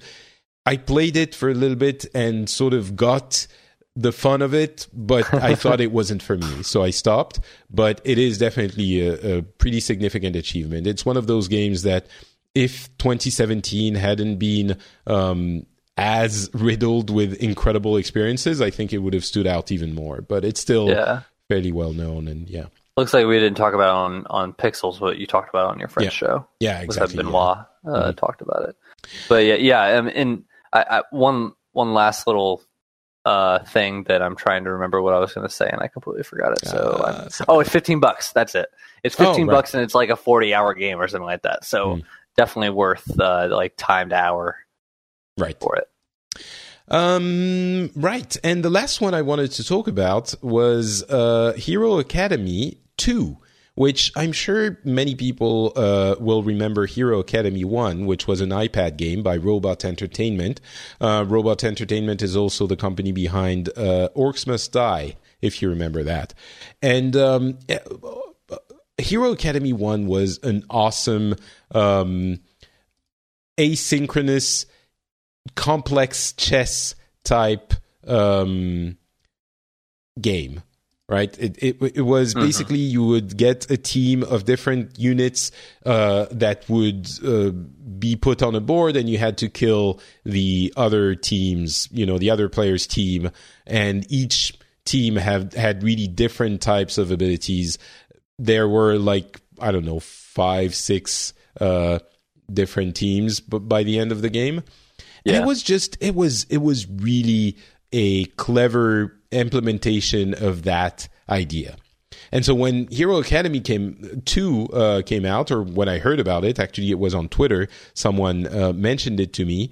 [0.65, 3.47] I played it for a little bit and sort of got
[3.95, 7.39] the fun of it, but I thought it wasn't for me, so I stopped.
[7.69, 10.87] But it is definitely a, a pretty significant achievement.
[10.87, 12.07] It's one of those games that
[12.55, 14.77] if 2017 hadn't been
[15.07, 15.65] um,
[15.97, 20.21] as riddled with incredible experiences, I think it would have stood out even more.
[20.21, 21.21] But it's still Yeah.
[21.49, 22.65] fairly well known, and yeah,
[22.95, 25.87] Looks like we didn't talk about on on Pixels, what you talked about on your
[25.87, 26.27] French Yeah.
[26.27, 26.47] show.
[26.59, 27.15] yeah, exactly.
[27.17, 27.23] yeah.
[27.23, 28.17] Benoit uh, Mhm.
[28.17, 28.75] talked about it?
[29.27, 29.97] But yeah, yeah.
[29.97, 32.61] Um, and I, I, one one last little
[33.25, 35.87] uh, thing that I'm trying to remember what I was going to say, and I
[35.87, 36.67] completely forgot it.
[36.67, 38.33] So, Uh, oh, it's 15 bucks.
[38.33, 38.67] That's it.
[39.01, 39.53] It's Oh, 15 right.
[39.55, 41.63] bucks, and it's like a 40 hour game or something like that.
[41.63, 42.01] So Hmm.
[42.35, 44.57] definitely worth uh, like timed hour
[45.37, 45.59] right.
[45.59, 45.89] for it.
[46.87, 48.35] Um, right.
[48.43, 53.37] And the last one I wanted to talk about was uh, Hero Academy 2,
[53.75, 58.97] which I'm sure many people uh, will remember Hero Academy 1, which was an iPad
[58.97, 60.61] game by Robot Entertainment.
[60.99, 66.03] Uh, Robot Entertainment is also the company behind uh, Orcs Must Die, if you remember
[66.03, 66.33] that.
[66.81, 67.79] And um, eh,
[68.97, 71.35] Hero Academy 1 was an awesome
[71.71, 72.39] um,
[73.57, 74.65] asynchronous
[75.55, 77.73] complex chess type
[78.07, 78.97] um,
[80.19, 80.61] game
[81.09, 81.37] right?
[81.37, 85.51] It, it, it was basically you would get a team of different units
[85.85, 90.73] uh, that would uh, be put on a board and you had to kill the
[90.77, 93.29] other teams you know the other player's team.
[93.67, 97.77] And each team have had really different types of abilities.
[98.39, 101.99] There were like i don't know five six uh,
[102.51, 104.63] different teams but by the end of the game
[105.25, 105.41] and Yeah.
[105.41, 107.57] it was just it was it was really
[107.91, 111.75] a clever implementation of that idea.
[112.31, 116.43] And so when Hero Academy came two uh, came out, or when I heard about
[116.45, 117.67] it, actually it was on Twitter.
[117.93, 119.71] Someone uh, mentioned it to me.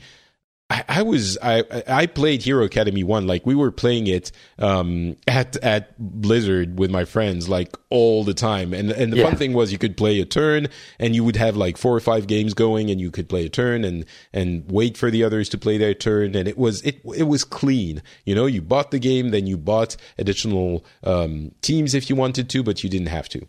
[0.71, 5.17] I, I was I I played Hero Academy one like we were playing it um,
[5.27, 9.25] at at Blizzard with my friends like all the time, and and the Yeah.
[9.25, 10.67] fun thing was you could play a turn
[10.97, 13.49] and you would have like four or five games going, and you could play a
[13.49, 17.01] turn and and wait for the others to play their turn, and it was it
[17.17, 18.01] it was clean.
[18.23, 22.49] You know, you bought the game, then you bought additional um, teams if you wanted
[22.49, 23.45] to, but you didn't have to.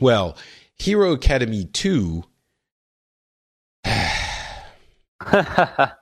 [0.00, 0.36] Well,
[0.76, 2.24] Hero Academy two.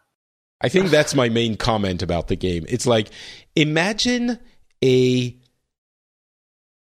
[0.60, 2.66] I think that's my main comment about the game.
[2.68, 3.08] It's like
[3.56, 4.38] imagine
[4.84, 5.36] a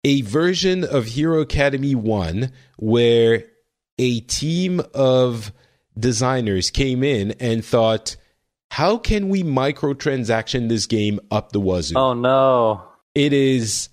[0.04, 3.44] a version of Hero Academy 1 where
[3.98, 5.52] a team of
[5.98, 8.16] designers came in and thought
[8.72, 11.96] how can we microtransaction this game up the wazoo?
[11.98, 12.84] oh no.
[13.16, 13.90] It is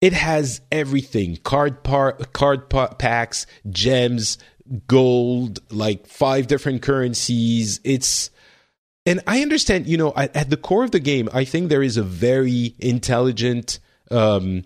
[0.00, 4.38] it has everything card par- card pa- packs gems
[4.86, 8.30] gold like five different currencies it's
[9.04, 11.82] and I understand, you know, at, at, the core of the game, I think there
[11.82, 13.80] is a very intelligent
[14.10, 14.64] um,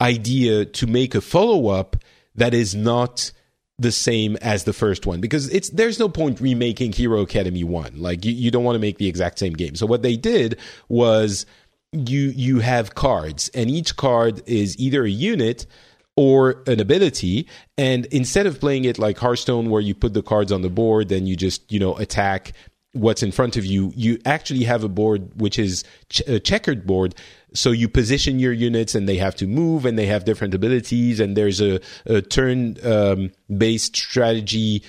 [0.00, 1.96] idea to make a follow up
[2.34, 3.32] that is not
[3.78, 5.20] the same as the first one.
[5.20, 8.80] Because it's there's no point remaking Hero Academy 1 like you, you don't want to
[8.80, 9.74] make the exact same game.
[9.74, 10.58] So what they did
[10.88, 11.46] was
[11.92, 15.66] you you have cards and each card is either a unit
[16.14, 17.48] or an ability.
[17.76, 21.08] And instead of playing it like Hearthstone where you put the cards on the board
[21.08, 22.52] then you just you know attack
[22.92, 26.86] what's in front of you, you actually have a board which is ch- a checkered
[26.86, 27.14] board.
[27.54, 31.20] So you position your units and they have to move and they have different abilities
[31.20, 34.82] and there's a, a turn um, based strategy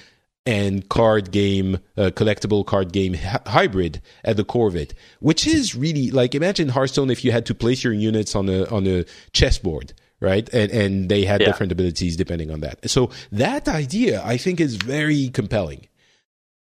[0.46, 5.48] and card game, uh, collectible card game h- hybrid at the core of it, which
[5.48, 8.86] is really like imagine Hearthstone if you had to place your units on a on
[8.88, 10.48] a chessboard right?
[10.54, 11.48] And and they had yeah.
[11.48, 12.90] different abilities depending on that.
[12.90, 15.88] So that idea I think is very compelling.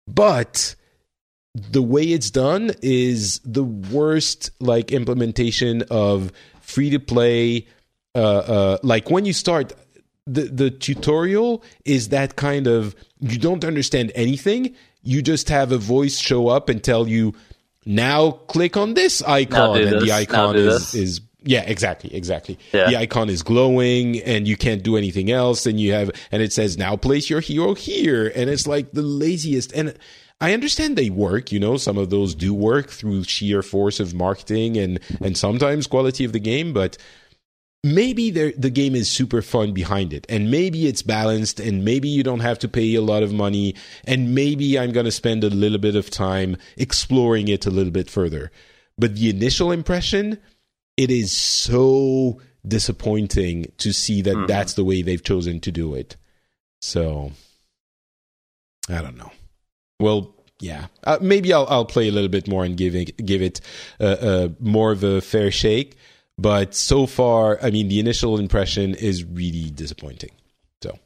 [0.08, 0.76] But
[1.72, 6.32] the way it's done is the worst like implementation of
[6.62, 7.68] free to play
[8.16, 9.74] uh, uh, like when you start
[10.26, 14.76] the the tutorial is that kind of you don't understand anything.
[15.02, 17.34] You just have a voice show up and tell you
[17.86, 19.78] now click on this icon.
[19.78, 20.04] And this.
[20.04, 22.60] the icon is is yeah exactly exactly.
[22.74, 22.90] Yeah.
[22.90, 26.54] the icon is glowing and you can't do anything else and you have and it
[26.54, 28.32] says now place your hero here.
[28.36, 29.72] And it's like the laziest.
[29.74, 29.98] And
[30.42, 34.14] I understand they work, you know, some of those do work through sheer force of
[34.14, 36.98] marketing and, and sometimes quality of the game, but
[37.84, 42.24] maybe the game is super fun behind it and maybe it's balanced and maybe you
[42.24, 43.74] don't have to pay a lot of money
[44.06, 47.92] and maybe I'm going to spend a little bit of time exploring it a little
[47.92, 48.52] bit further.
[48.98, 50.40] But the initial impression,
[50.98, 54.46] it is so disappointing to see that mm-hmm.
[54.46, 56.16] that's the way they've chosen to do it.
[56.82, 57.32] So
[58.90, 59.32] I don't know
[60.00, 63.42] well, yeah, uh, maybe I'll I'll play a little bit more and give it give
[63.42, 63.62] it
[64.00, 65.96] uh, uh, more of a fair shake.
[66.38, 70.32] But so far, I mean, the initial impression is really disappointing.
[70.82, 70.98] So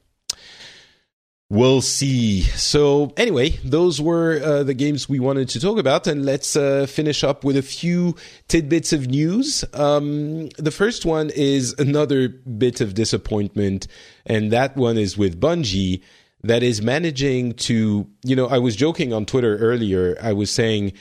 [1.49, 2.41] we'll see.
[2.41, 6.85] So anyway, those were uh, the games we wanted to talk about, and let's uh,
[6.87, 8.15] finish up with a few
[8.47, 9.65] tidbits of news.
[9.73, 13.87] Um, the first one is another bit of disappointment,
[14.25, 16.03] and that one is with Bungie
[16.43, 20.17] that is managing to, you know, I was joking on Twitter earlier.
[20.21, 20.93] I was saying,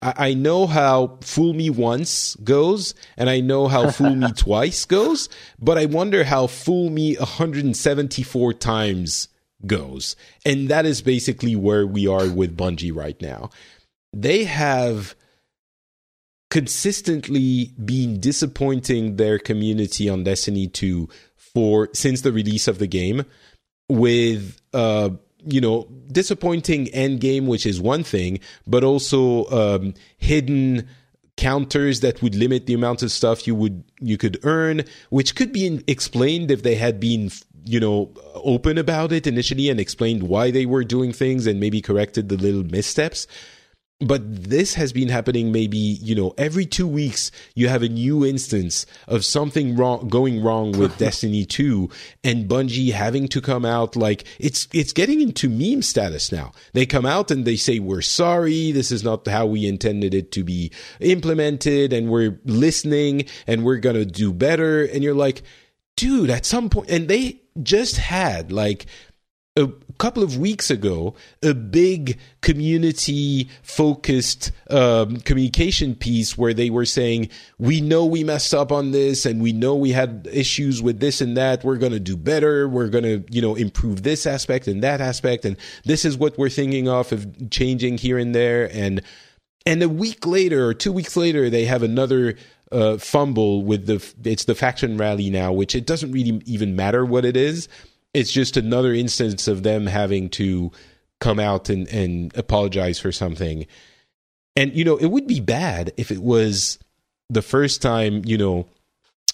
[0.00, 5.28] I, know how fool me once goes, and I know how fool me twice goes,
[5.58, 9.28] but I wonder how fool me 174 times
[9.66, 10.14] goes.
[10.46, 13.50] And that is basically where we are with Bungie right now.
[14.12, 15.16] They have
[16.50, 23.24] consistently been disappointing their community on Destiny 2 for since the release of the game
[23.88, 25.10] with uh,
[25.44, 30.88] you know disappointing end game, which is one thing, but also um, hidden
[31.36, 35.52] counters that would limit the amount of stuff you would you could earn, which could
[35.52, 37.30] be explained if they had been
[37.64, 41.80] you know open about it initially and explained why they were doing things and maybe
[41.80, 43.26] corrected the little missteps
[44.00, 48.24] but this has been happening maybe you know every two weeks you have a new
[48.24, 51.90] instance of something wrong going wrong with destiny 2
[52.22, 56.52] and bungie having to come out like it's it's getting into meme status now.
[56.72, 58.72] They come out and they say we're sorry.
[58.72, 60.70] This is not how we intended it to be
[61.00, 64.84] implemented and we're listening and we're gonna do better.
[64.84, 65.42] And you're like
[65.96, 68.86] dude at some point and they just had like
[69.58, 76.84] a couple of weeks ago a big community focused um, communication piece where they were
[76.84, 77.28] saying
[77.58, 81.20] we know we messed up on this and we know we had issues with this
[81.20, 81.64] and that.
[81.64, 82.68] We're going to do better.
[82.68, 86.38] We're going to you know improve this aspect and that aspect and this is what
[86.38, 88.70] we're thinking of of changing here and there.
[88.72, 89.02] And
[89.66, 92.36] and a week later or two weeks later they have another
[92.70, 97.04] uh, fumble with the it's the faction rally now which it doesn't really even matter
[97.04, 97.66] what it is
[98.14, 100.72] it's just another instance of them having to
[101.20, 103.66] come out and, and apologize for something.
[104.56, 106.78] And, you know, it would be bad if it was
[107.28, 108.66] the first time, you know,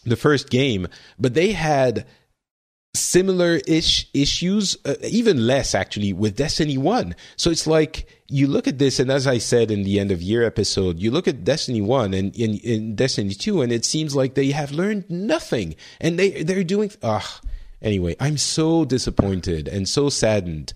[0.05, 0.87] the first game,
[1.19, 2.07] but they had
[2.95, 7.15] similar ish issues, uh, even less actually, with Destiny 1.
[7.37, 10.23] So it's like you look at this, and as I said in the end of
[10.23, 14.15] year episode, you look at Destiny 1 and in, in Destiny 2, and it seems
[14.15, 15.75] like they have learned nothing.
[16.01, 17.41] And they, they're doing, ah.
[17.85, 20.73] Anyway, I'm so disappointed and so saddened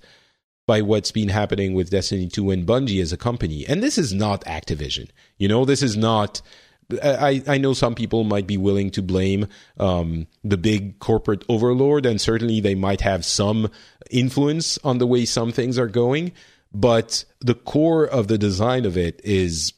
[0.67, 3.67] by what's been happening with Destiny 2 and Bungie as a company.
[3.67, 5.09] And this is not Activision.
[5.39, 6.43] You know, this is not.
[7.03, 9.47] I, I know some people might be willing to blame
[9.79, 13.71] um, the big corporate overlord, and certainly they might have some
[14.11, 16.33] influence on the way some things are going.
[16.73, 19.73] but the core of the design of it is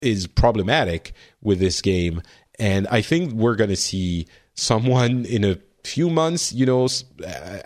[0.00, 2.22] is problematic with this game,
[2.58, 6.52] and I think we're going to see someone in a few months.
[6.52, 6.88] You know,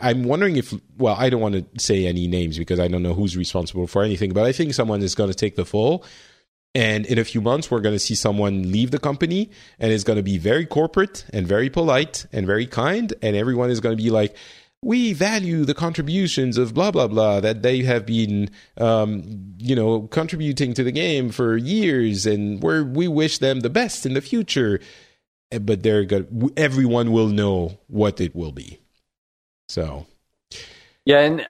[0.01, 3.15] I'm wondering if well, I don't want to say any names because I don't know
[3.15, 6.05] who's responsible for anything, but I think someone is going to take the fall.
[6.75, 10.05] And in a few months, we're going to see someone leave the company and it's
[10.05, 13.15] going to be very corporate and very polite and very kind.
[13.23, 14.37] And everyone is going to be like,
[14.83, 20.03] we value the contributions of blah blah blah that they have been um, you know
[20.03, 24.21] contributing to the game for years and we we wish them the best in the
[24.21, 24.79] future
[25.61, 28.79] but they're going everyone will know what it will be
[29.69, 30.07] so
[31.05, 31.47] yeah and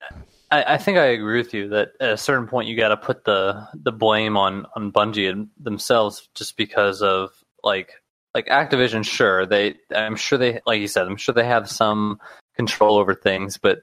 [0.51, 2.97] I, I think I agree with you that at a certain point you got to
[2.97, 7.31] put the the blame on on Bungie themselves just because of
[7.63, 7.91] like
[8.35, 12.21] like Activision sure they I'm sure they like you said I'm sure they have some
[12.57, 13.81] control over things, but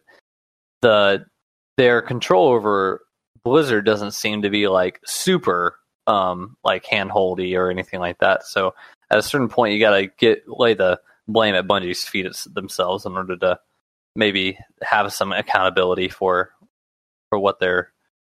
[0.82, 1.26] the
[1.78, 3.02] their control over
[3.44, 8.46] Blizzard doesn't seem to be like super um like handholdy or anything like that.
[8.46, 8.74] So
[9.10, 13.14] at a certain point you gotta get lay the blame at Bungie's feet themselves in
[13.14, 13.60] order to
[14.16, 16.52] maybe have some accountability for
[17.30, 17.92] for what their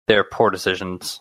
[0.07, 1.19] their poor decisions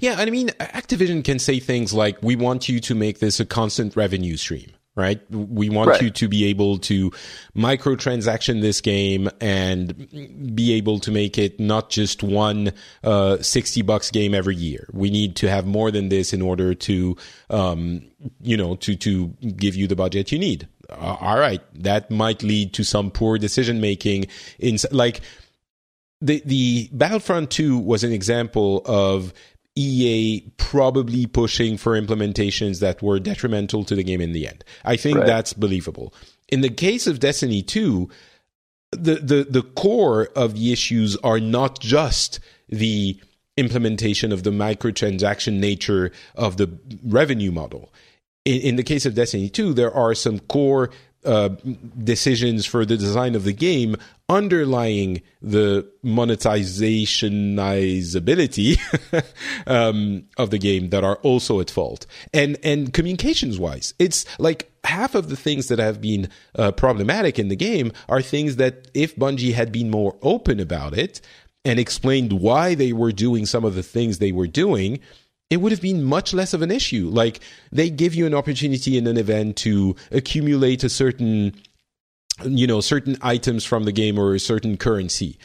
[0.00, 3.46] yeah, I mean, Activision can say things like, "We want you to make this a
[3.46, 5.20] constant revenue stream." Right?
[5.30, 6.02] We want right.
[6.02, 7.10] you to be able to
[7.56, 12.72] microtransaction this game and be able to make it not just one
[13.02, 14.88] uh, 60 bucks game every year.
[14.92, 17.16] We need to have more than this in order to,
[17.48, 18.02] um,
[18.42, 20.68] you know, to, to give you the budget you need.
[20.90, 21.62] Uh, all right.
[21.82, 24.26] That might lead to some poor decision making
[24.58, 25.22] in like,
[26.22, 29.34] the the Battlefront 2 was an example of
[29.74, 34.64] EA probably pushing for implementations that were detrimental to the game in the end.
[34.84, 35.26] I think right.
[35.26, 36.12] that's believable.
[36.48, 38.08] In the case of Destiny 2,
[38.92, 43.18] the, the, the core of the issues are not just the
[43.56, 47.92] implementation of the microtransaction nature of the revenue model.
[48.44, 50.90] In, in the case of Destiny 2, there are some core
[51.24, 51.50] uh,
[52.02, 53.96] decisions for the design of the game
[54.28, 58.78] underlying the monetizationizability
[59.66, 62.06] um, of the game that are also at fault.
[62.32, 67.38] And and communications wise, it's like half of the things that have been uh, problematic
[67.38, 71.20] in the game are things that if Bungie had been more open about it
[71.64, 74.98] and explained why they were doing some of the things they were doing
[75.52, 77.10] it would have been much less of an issue.
[77.12, 77.40] Like
[77.70, 81.54] they give you an opportunity in an event to accumulate a certain,
[82.42, 85.38] you know, certain items from the game or a certain currency.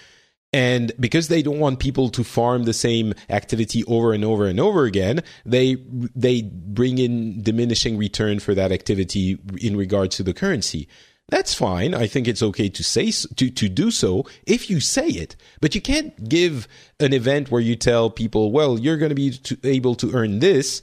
[0.53, 4.61] And because they don't want people to farm the same activity over and over and
[4.61, 5.75] over again, they
[6.15, 10.87] they bring in diminishing return for that activity in regards to the currency.
[11.29, 11.93] That's fine.
[11.93, 15.35] I think it's okay to say to to do so if you say it.
[15.59, 16.67] But you can't give
[17.01, 20.81] an event where you tell people, "Well, you're going to be able to earn this,"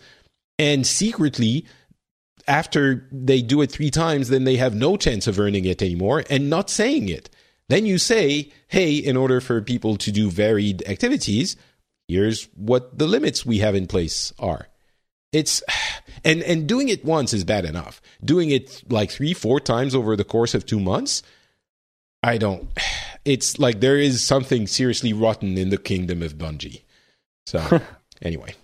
[0.58, 1.64] and secretly
[2.46, 6.24] after they do it 3 times then they have no chance of earning it anymore
[6.28, 7.30] and not saying it.
[7.70, 11.56] Then you say, "Hey, in order for people to do varied activities,
[12.06, 14.68] here's what the limits we have in place are."
[15.34, 15.62] It's
[16.24, 18.00] and and doing it once is bad enough.
[18.24, 21.22] Doing it like three, four times over the course of two months,
[22.22, 22.68] I don't.
[23.26, 26.82] It's like there is something seriously rotten in the kingdom of Bungie.
[27.46, 27.80] So
[28.22, 28.54] anyway.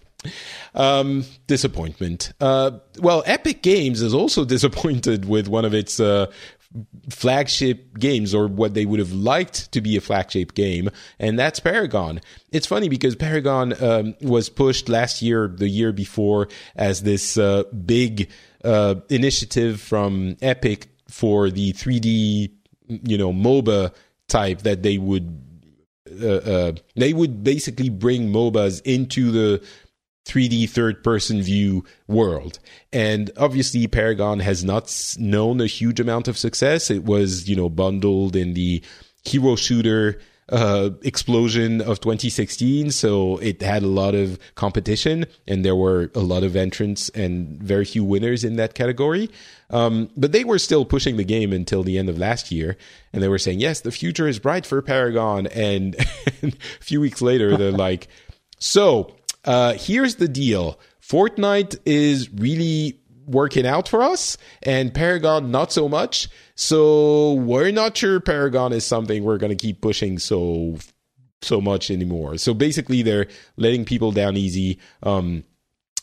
[0.74, 2.34] Um, disappointment.
[2.40, 6.26] Uh, well, Epic Games is also disappointed with one of its uh,
[7.08, 11.60] flagship games or what they would have liked to be a flagship game, and that's
[11.60, 12.20] Paragon.
[12.52, 17.64] It's funny because Paragon um, was pushed last year, the year before, as this uh,
[17.84, 18.30] big
[18.64, 22.52] uh, initiative from Epic for the 3D,
[22.86, 23.92] you know, MOBA
[24.28, 25.46] type that they would.
[26.20, 29.64] Uh, uh, they would basically bring MOBAs into the
[30.26, 32.58] 3D third person view world.
[32.92, 36.90] And obviously, Paragon has not known a huge amount of success.
[36.90, 38.82] It was, you know, bundled in the
[39.24, 42.90] hero shooter uh, explosion of 2016.
[42.90, 47.62] So it had a lot of competition and there were a lot of entrants and
[47.62, 49.30] very few winners in that category.
[49.70, 52.76] Um, but they were still pushing the game until the end of last year.
[53.12, 55.46] And they were saying, yes, the future is bright for Paragon.
[55.48, 55.94] And
[56.42, 56.50] a
[56.80, 58.08] few weeks later, they're like,
[58.58, 59.14] so
[59.44, 65.88] uh, here's the deal Fortnite is really working out for us, and Paragon not so
[65.88, 66.28] much.
[66.54, 70.76] So we're not sure Paragon is something we're going to keep pushing so
[71.42, 72.36] so much anymore.
[72.36, 73.26] So basically, they're
[73.56, 74.78] letting people down easy.
[75.02, 75.44] Um,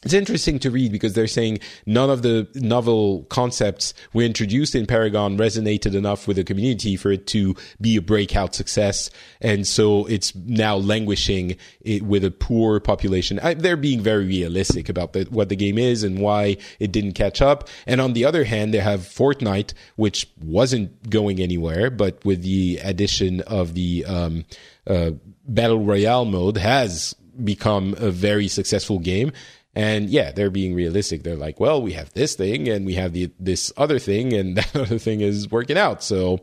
[0.07, 4.85] it's interesting to read because they're saying none of the novel concepts we introduced in
[4.85, 9.09] Paragon resonated enough with the community for it to be a breakout success.
[9.41, 11.57] And so it's now languishing
[12.03, 13.37] with a poor population.
[13.39, 17.15] I, they're being very realistic about the, what the game is and why it didn't
[17.15, 17.67] catch up.
[17.85, 22.79] And on the other hand, they have Fortnite, which wasn't going anywhere, but with the
[22.81, 24.45] addition of the um,
[24.87, 25.11] uh,
[25.45, 29.33] Battle Royale mode has become a very successful game
[29.77, 31.21] and yeah, they're being realistic.
[31.21, 34.57] They're like, well, we have this thing and we have the this other thing, and
[34.57, 36.01] that other thing is working out.
[36.01, 36.39] So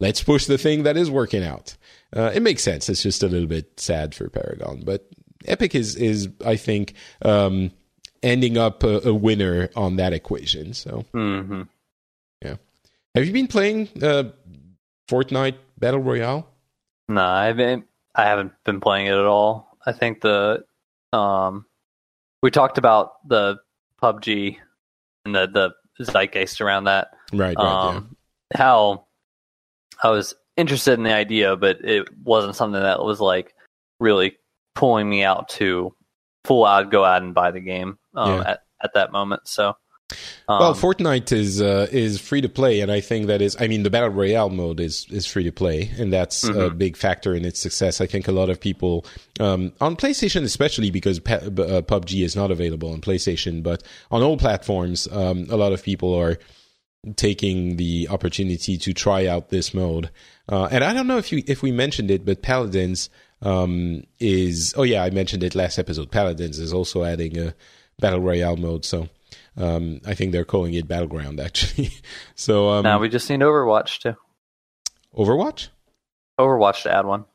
[0.00, 1.76] let's push the thing that is working out.
[2.16, 2.88] Uh, it makes sense.
[2.88, 5.06] It's just a little bit sad for Paragon, but
[5.44, 7.72] Epic is is I think um,
[8.22, 10.72] ending up a, a, winner on that equation.
[10.72, 11.62] So mm-hmm.
[12.42, 12.56] yeah,
[13.14, 14.30] have you been playing uh,
[15.10, 16.48] Fortnite Battle Royale?
[17.08, 17.84] No, I haven't.
[18.14, 19.76] I haven't been playing it at all.
[19.84, 20.64] I think the
[21.12, 21.66] um,
[22.42, 23.58] we talked about the
[24.02, 24.58] PUBG
[25.24, 25.46] and the
[25.98, 27.08] the zeitgeist around that.
[27.32, 27.56] Right.
[27.56, 28.16] right um,
[28.52, 28.58] yeah.
[28.58, 29.06] How
[30.02, 33.54] I was interested in the idea, but it wasn't something that was like
[34.00, 34.36] really
[34.74, 35.94] pulling me out to
[36.44, 38.50] full out go out and buy the game um, yeah.
[38.50, 39.46] at at that moment.
[39.46, 39.76] So
[40.48, 43.56] um, well, Fortnite is uh, is free to play, and I think that is.
[43.60, 46.60] I mean, the battle royale mode is is free to play, and that's mm-hmm.
[46.60, 48.00] a big factor in its success.
[48.00, 49.04] I think a lot of people
[49.40, 54.36] um, on PlayStation, especially because uh, PUBG is not available on PlayStation, but on all
[54.36, 56.38] platforms, um, a lot of people are
[57.16, 60.10] taking the opportunity to try out this mode.
[60.48, 63.10] Uh, and I don't know if you if we mentioned it, but Paladins
[63.42, 64.74] um, is.
[64.76, 66.10] Oh yeah, I mentioned it last episode.
[66.10, 67.54] Paladins is also adding a
[67.98, 69.08] battle royale mode, so.
[69.56, 71.90] Um, I think they're calling it Battleground actually.
[72.34, 74.14] so um, now we just need Overwatch too.
[75.16, 75.68] Overwatch.
[76.38, 77.26] Overwatch to add one.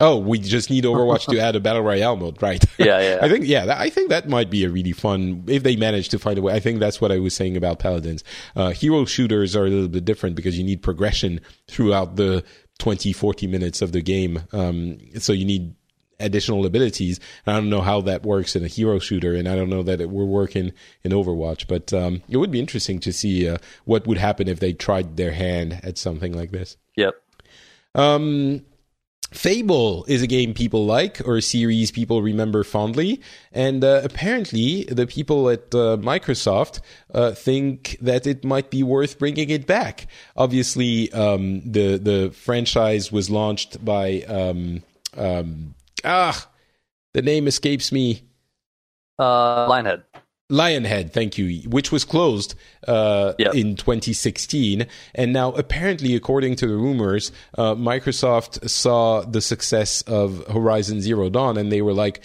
[0.00, 2.62] Oh, we just need Overwatch to add a battle royale mode, right?
[2.78, 3.18] Yeah, yeah.
[3.22, 6.08] I think yeah, that, I think that might be a really fun if they manage
[6.10, 6.54] to find a way.
[6.54, 8.22] I think that's what I was saying about Paladins.
[8.54, 12.44] Uh, hero shooters are a little bit different because you need progression throughout the
[12.78, 14.44] 20, 40 minutes of the game.
[14.52, 15.74] Um, so you need
[16.20, 17.20] additional abilities.
[17.46, 20.00] I don't know how that works in a hero shooter, and I don't know that
[20.00, 21.66] it will work in, in Overwatch.
[21.68, 25.16] But um, it would be interesting to see uh, what would happen if they tried
[25.16, 26.76] their hand at something like this.
[26.96, 27.14] Yep.
[27.94, 28.64] Um,
[29.30, 33.20] Fable is a game people like, or a series people remember fondly,
[33.52, 36.80] and uh, apparently the people at uh, Microsoft
[37.12, 40.06] uh, think that it might be worth bringing it back.
[40.34, 44.82] Obviously, um, the the franchise was launched by um,
[45.14, 45.74] um,
[46.04, 46.48] ah,
[47.14, 48.22] the name escapes me.
[49.18, 50.04] Uh, Lionhead.
[50.50, 52.54] Lionhead, thank you, which was closed
[52.86, 53.54] uh, yep.
[53.54, 54.86] in 2016.
[55.14, 61.28] And now, apparently, according to the rumors, uh, Microsoft saw the success of Horizon Zero
[61.28, 62.22] Dawn and they were like,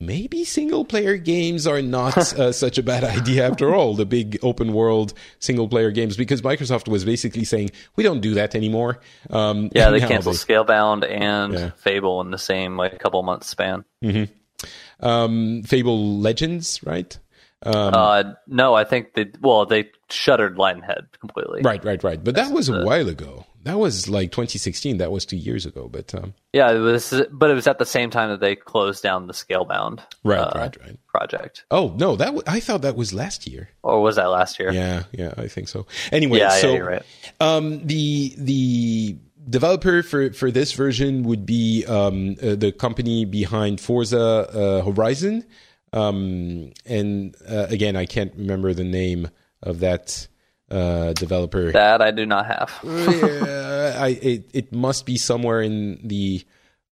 [0.00, 3.94] maybe single player games are not uh, such a bad idea after all.
[3.94, 8.34] The big open world single player games, because Microsoft was basically saying we don't do
[8.34, 9.00] that anymore.
[9.28, 11.70] Um, yeah, they canceled they, Scalebound and yeah.
[11.76, 13.84] Fable in the same like couple months span.
[14.02, 15.04] Mm-hmm.
[15.04, 17.16] Um, Fable Legends, right?
[17.62, 21.60] Um, uh, no, I think they well they shuttered Lionhead completely.
[21.62, 22.22] Right, right, right.
[22.22, 23.44] But that was a while ago.
[23.62, 24.98] That was like 2016.
[24.98, 25.88] That was two years ago.
[25.88, 27.12] But um, yeah, it was.
[27.30, 30.00] But it was at the same time that they closed down the Scalebound.
[30.24, 30.98] Right, uh, right, right.
[31.06, 31.64] Project.
[31.70, 33.70] Oh no, that w- I thought that was last year.
[33.82, 34.72] Or was that last year?
[34.72, 35.86] Yeah, yeah, I think so.
[36.10, 37.02] Anyway, yeah, so yeah, right.
[37.40, 43.80] um, the the developer for for this version would be um, uh, the company behind
[43.80, 45.44] Forza uh, Horizon.
[45.92, 49.28] Um, and uh, again, I can't remember the name
[49.62, 50.28] of that
[50.70, 51.72] uh, developer.
[51.72, 52.78] That I do not have.
[52.84, 56.44] yeah, I, it, it must be somewhere in the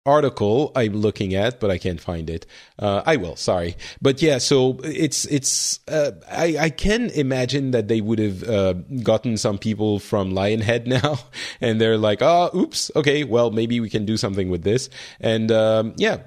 [0.06, 2.44] article I'm looking at, but I can't find it.
[2.78, 3.76] Uh, I will, sorry.
[4.02, 8.72] But yeah, so it's, it's, uh, I, I can imagine that they would have, uh,
[9.02, 11.18] gotten some people from Lionhead now
[11.60, 12.90] and they're like, oh, oops.
[12.94, 13.24] Okay.
[13.24, 14.90] Well, maybe we can do something with this.
[15.20, 16.18] And, um, yeah,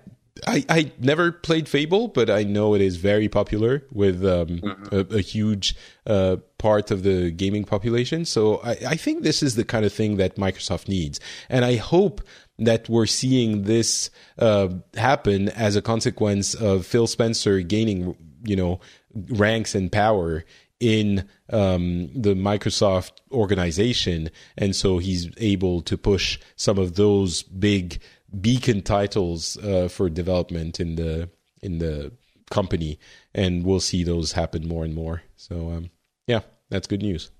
[0.45, 4.95] I, I never played Fable, but I know it is very popular with um, mm-hmm.
[4.95, 5.75] a, a, huge
[6.05, 8.25] uh, part of the gaming population.
[8.25, 11.19] So I, I think this is the kind of thing that Microsoft needs.
[11.49, 12.21] And I hope
[12.59, 14.09] that we're seeing this
[14.39, 18.79] uh, happen as a consequence of Phil Spencer gaining, you know,
[19.13, 20.43] ranks and power
[20.79, 24.29] in um, the Microsoft organization.
[24.57, 27.99] And so he's able to push some of those big
[28.41, 31.29] beacon titles uh, for development in the
[31.61, 32.11] in the
[32.49, 32.99] company,
[33.33, 35.23] and we'll see those happen more and more.
[35.35, 35.89] So um,
[36.27, 37.31] yeah, that's good news.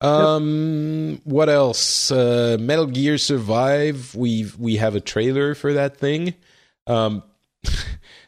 [0.00, 1.20] Um, yep.
[1.24, 2.10] what else?
[2.10, 4.14] Uh, Metal Gear Survive.
[4.14, 6.34] We we have a trailer for that thing.
[6.86, 7.22] Um,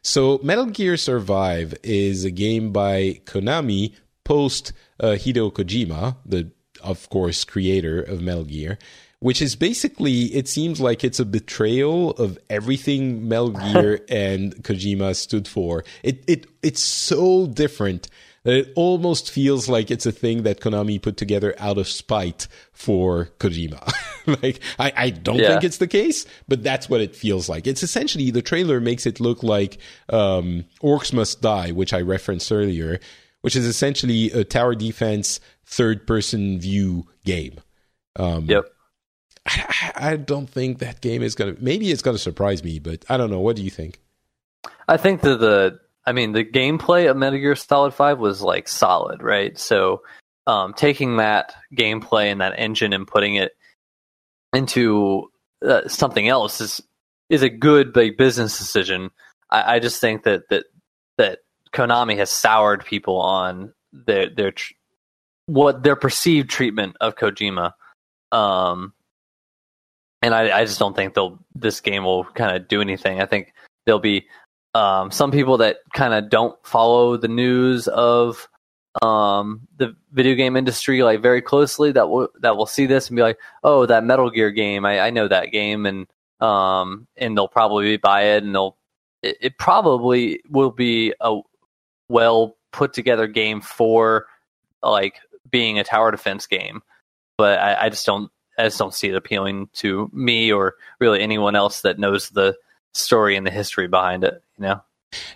[0.07, 7.11] So, Metal Gear Survive is a game by Konami post uh, Hideo Kojima, the of
[7.11, 8.79] course creator of Metal Gear,
[9.27, 15.17] which is basically it seems like it's a betrayal of everything Metal Gear and Kojima
[15.17, 15.83] stood for.
[16.05, 18.09] It it it's so different
[18.45, 22.47] that it almost feels like it's a thing that Konami put together out of spite
[22.73, 23.83] for Kojima.
[24.45, 25.49] like I, I don't Yeah.
[25.49, 27.67] think it's the case, but that's what it feels like.
[27.67, 32.53] It's essentially the trailer makes it look like um, Orcs Must Die, which I referenced
[32.53, 33.01] earlier,
[33.41, 37.59] which is essentially a tower defense third person view game.
[38.15, 38.65] Um, Yep.
[39.47, 41.57] I, I don't think that game is gonna.
[41.61, 43.41] Maybe it's gonna surprise me, but I don't know.
[43.41, 44.01] What do you think?
[44.89, 48.69] I think that the I mean the gameplay of Metal Gear Solid Five was like
[48.69, 49.59] solid, right?
[49.59, 50.03] So
[50.47, 53.53] um, taking that gameplay and that engine and putting it
[54.53, 55.31] into
[55.67, 56.81] uh, something else is
[57.29, 59.11] is a good big business decision.
[59.51, 60.67] I, I just think that that
[61.19, 61.41] that
[61.73, 64.53] Konami has soured people on their their
[65.47, 67.73] what their perceived treatment of Kojima.
[68.33, 68.93] Um,
[70.23, 73.21] and I, I just don't think they'll this game will kind of do anything.
[73.21, 73.53] I think
[73.85, 74.27] there'll be
[74.75, 78.49] um, some people that kind of don't follow the news of
[79.03, 83.17] um, the video game industry like very closely that will that will see this and
[83.17, 86.07] be like, oh, that Metal Gear game, I, I know that game, and
[86.41, 88.77] um, and they'll probably buy it, and they'll
[89.23, 91.41] it, it probably will be a
[92.09, 94.27] well put together game for
[94.83, 96.83] like being a tower defense game,
[97.39, 101.21] but I, I just don't I just don't see it appealing to me or really
[101.21, 102.57] anyone else that knows the
[102.93, 104.43] story and the history behind it.
[104.59, 104.83] You know.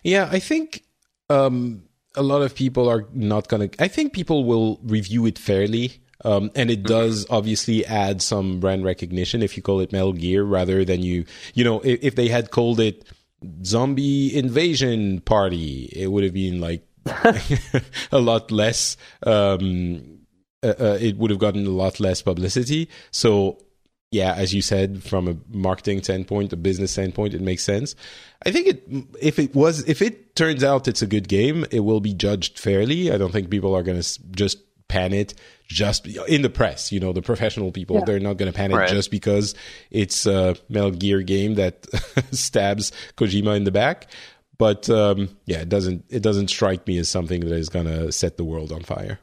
[0.03, 0.85] Yeah, I think
[1.29, 3.71] um, a lot of people are not gonna.
[3.79, 6.01] I think people will review it fairly.
[6.23, 10.45] Um, and it does obviously add some brand recognition if you call it Metal Gear
[10.45, 13.07] rather than you, you know, if, if they had called it
[13.65, 16.87] Zombie Invasion Party, it would have been like
[18.13, 18.99] a lot less.
[19.23, 20.20] Um,
[20.63, 22.89] uh, uh, it would have gotten a lot less publicity.
[23.11, 23.59] So,
[24.11, 27.95] yeah, as you said, from a marketing standpoint, a business standpoint, it makes sense.
[28.45, 28.85] I think it
[29.21, 32.59] if it was if it turns out it's a good game, it will be judged
[32.59, 33.11] fairly.
[33.13, 34.59] I don't think people are going to just
[34.89, 35.35] pan it
[35.69, 36.91] just in the press.
[36.91, 38.89] You know, the professional people they're not going to pan it Right.
[38.89, 39.55] just because
[39.93, 41.87] it's a Metal Gear game that
[42.33, 44.09] stabs Kojima in the back.
[44.59, 48.11] But um, yeah, it doesn't it doesn't strike me as something that is going to
[48.11, 49.21] set the world on fire.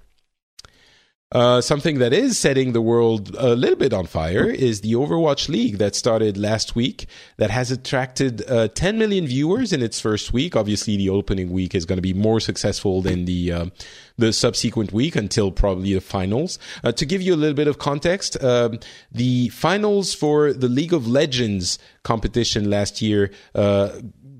[1.34, 5.50] Uh, something that is setting the world a little bit on fire is the Overwatch
[5.50, 7.06] League that started last week
[7.36, 10.56] that has attracted uh, 10 million viewers in its first week.
[10.56, 13.66] Obviously, the opening week is going to be more successful than the uh,
[14.18, 16.60] the subsequent week until probably the finals.
[16.86, 18.80] Uh, to give you a little bit of context, um,
[19.12, 23.90] the finals for the League of Legends competition last year uh,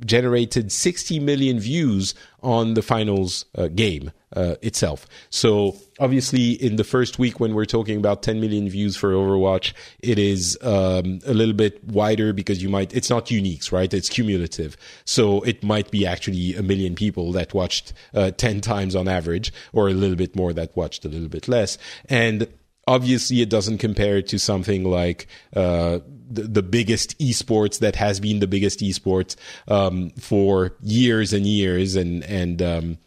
[0.06, 5.08] generated 60 million views on the finals uh, game uh, itself.
[5.30, 9.74] So obviously, in the first week, when we're talking about 10 million views for Overwatch,
[10.00, 12.94] it is um, a little bit wider because you might.
[12.94, 13.94] It's not uniques, right?
[13.94, 18.96] It's cumulative, so it might be actually a million people that watched uh, 10 times
[18.96, 21.78] on average, or a little bit more that watched a little bit less,
[22.10, 22.48] and
[22.88, 28.40] obviously it doesn't compare to something like uh, the, the biggest esports that has been
[28.40, 29.36] the biggest esports
[29.68, 32.98] um, for years and years and and um,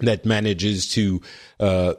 [0.00, 1.20] that manages to
[1.58, 1.94] uh,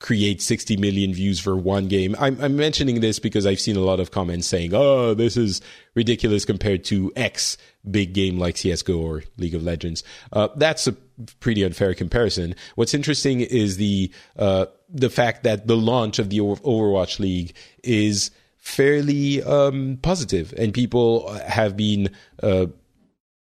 [0.00, 2.16] create 60 million views for one game.
[2.18, 5.60] I'm, I'm mentioning this because I've seen a lot of comments saying, "Oh, this is
[5.94, 10.92] ridiculous compared to X big game like CS:GO or League of Legends." Uh, that's a
[11.38, 12.54] pretty unfair comparison.
[12.74, 18.30] What's interesting is the uh, the fact that the launch of the Overwatch League is
[18.56, 22.08] fairly um, positive, and people have been
[22.42, 22.66] uh,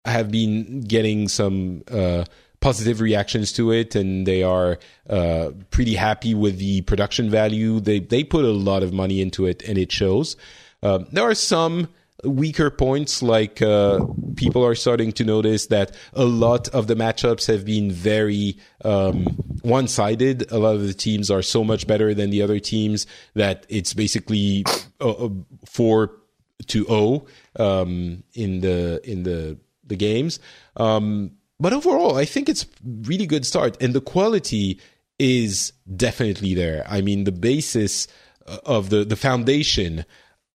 [0.05, 2.25] have been getting some uh,
[2.61, 7.81] positive reactions to it, and they are uh, pretty happy with the production value.
[7.81, 10.37] They they put a lot of money into it, and it shows.
[10.83, 11.89] Um, there are some
[12.25, 14.01] weaker points, like uh,
[14.37, 19.25] people are starting to notice that a lot of the matchups have been very um,
[19.63, 20.51] one-sided.
[20.53, 23.95] A lot of the teams are so much better than the other teams that it's
[23.95, 24.65] basically
[25.01, 25.29] uh, uh,
[25.67, 26.13] four
[26.67, 27.27] to zero
[27.59, 30.41] um, in the in the the games.
[30.77, 34.81] Um, but overall, I think it's really good start, and the quality
[35.19, 36.85] is definitely there.
[36.89, 38.09] I mean, the basis
[38.47, 40.07] uh, of the the foundation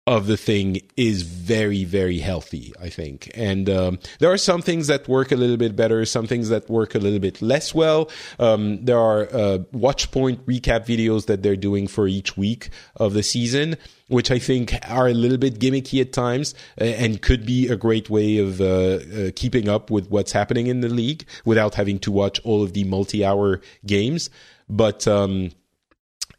[0.08, 3.30] of the thing is very very healthy i think.
[3.36, 6.70] And um, there are some things that work a little bit better some things that
[6.70, 8.10] work a little bit less well.
[8.40, 13.24] Um, there are uh, Watchpoint recap videos that they're doing for each week of the
[13.24, 13.78] season
[14.12, 18.10] which i think are a little bit gimmicky at times and could be a great
[18.10, 22.12] way of uh, uh, keeping up with what's happening in the league without having to
[22.12, 24.30] watch all of the multi-hour games
[24.70, 25.52] but um,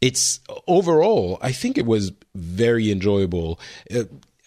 [0.03, 3.57] it's overall, I think it was very enjoyable.
[3.93, 4.03] Uh,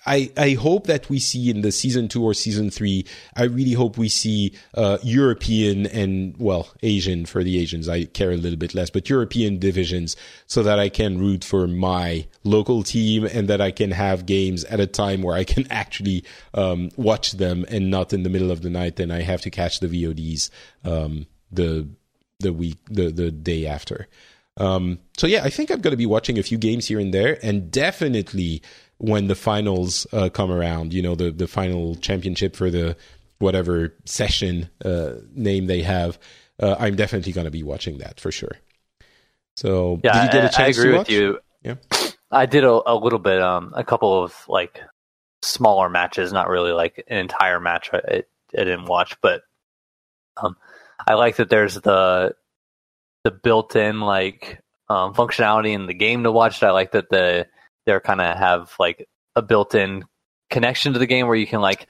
[0.07, 3.05] I, I hope that we see in the season two or season three,
[3.37, 7.89] I really hope we see uh, European and, well, Asian for the Asians.
[7.89, 11.67] I care a little bit less, but European divisions so that I can root for
[11.67, 15.67] my local team and that I can have games at a time where I can
[15.71, 19.43] actually um, watch them and not in the middle of the night and I have
[19.43, 20.51] to catch the VODs
[20.85, 21.89] um, the
[22.41, 24.09] the week the the day after.
[24.59, 27.13] Um, so yeah, I think I'm going to be watching a few games here and
[27.13, 28.63] there, and definitely
[28.99, 32.97] when the finals uh, come around, you know, the the final championship for the
[33.39, 36.19] whatever session uh, name they have,
[36.61, 38.57] uh, I'm definitely going to be watching that for sure.
[39.57, 41.39] So yeah, did you get a chance I agree to with you.
[41.63, 41.75] Yeah.
[42.31, 44.81] I did a, a little bit, um, a couple of like
[45.43, 47.91] smaller matches, not really like an entire match.
[47.93, 49.43] I, I didn't watch, but
[50.37, 50.57] um,
[51.07, 52.35] I like that there's the
[53.25, 56.67] the built-in like um, functionality in the game to watch it.
[56.67, 57.47] I like that the
[57.87, 60.05] they're kind of have like a built-in
[60.51, 61.87] connection to the game where you can like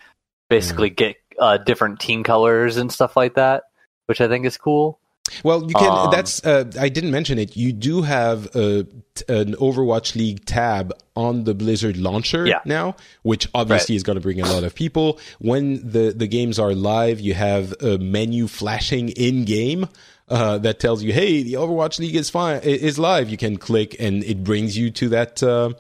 [0.49, 3.65] basically get uh, different team colors and stuff like that,
[4.07, 4.99] which I think is cool.
[5.43, 5.91] Well, you can.
[5.91, 6.45] Um, that's.
[6.45, 7.57] Uh, I didn't mention it.
[7.57, 8.87] You do have a,
[9.29, 12.61] an Overwatch League tab on the Blizzard launcher Yeah.
[12.65, 15.19] now, which obviously is going to bring a lot of people.
[15.41, 19.89] When the the games are live, you have a menu flashing in game.
[20.29, 23.29] Uh, that tells you, hey, the Overwatch League is fine, is live.
[23.31, 25.71] You can click, and it brings you to that uh,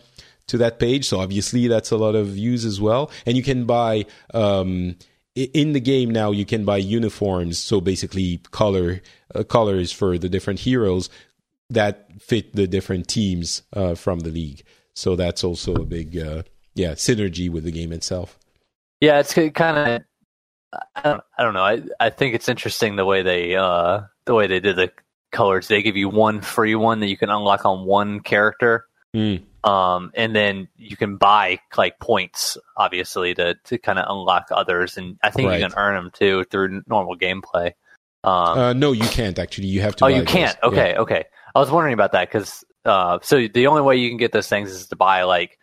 [0.48, 1.08] to that page.
[1.08, 3.10] So obviously, that's a lot of views as well.
[3.24, 4.96] And you can buy um,
[5.34, 6.30] in the game now.
[6.30, 9.02] You can buy uniforms, so basically color
[9.34, 11.10] uh, colors for the different heroes
[11.70, 14.62] that fit the different teams uh, from the league.
[14.94, 16.42] So that's also a big uh,
[16.74, 18.38] yeah synergy with the game itself.
[19.00, 20.02] Yeah, it's kind of.
[20.94, 21.62] I don't, I don't know.
[21.62, 24.90] I I think it's interesting the way they uh the way they did the
[25.32, 25.68] colors.
[25.68, 28.86] They give you one free one that you can unlock on one character,
[29.16, 29.42] Mm.
[29.66, 34.96] Um, and then you can buy like points, obviously, to to kind of unlock others.
[34.96, 35.60] And I think Right.
[35.60, 37.72] you can earn them too through normal gameplay.
[38.24, 39.66] Um, Uh, no, you can't actually.
[39.68, 40.04] You have to.
[40.04, 40.56] oh, you can't.
[40.62, 40.68] Yeah.
[40.68, 41.24] Okay, okay.
[41.54, 44.48] I was wondering about that because uh, so the only way you can get those
[44.48, 45.58] things is to buy like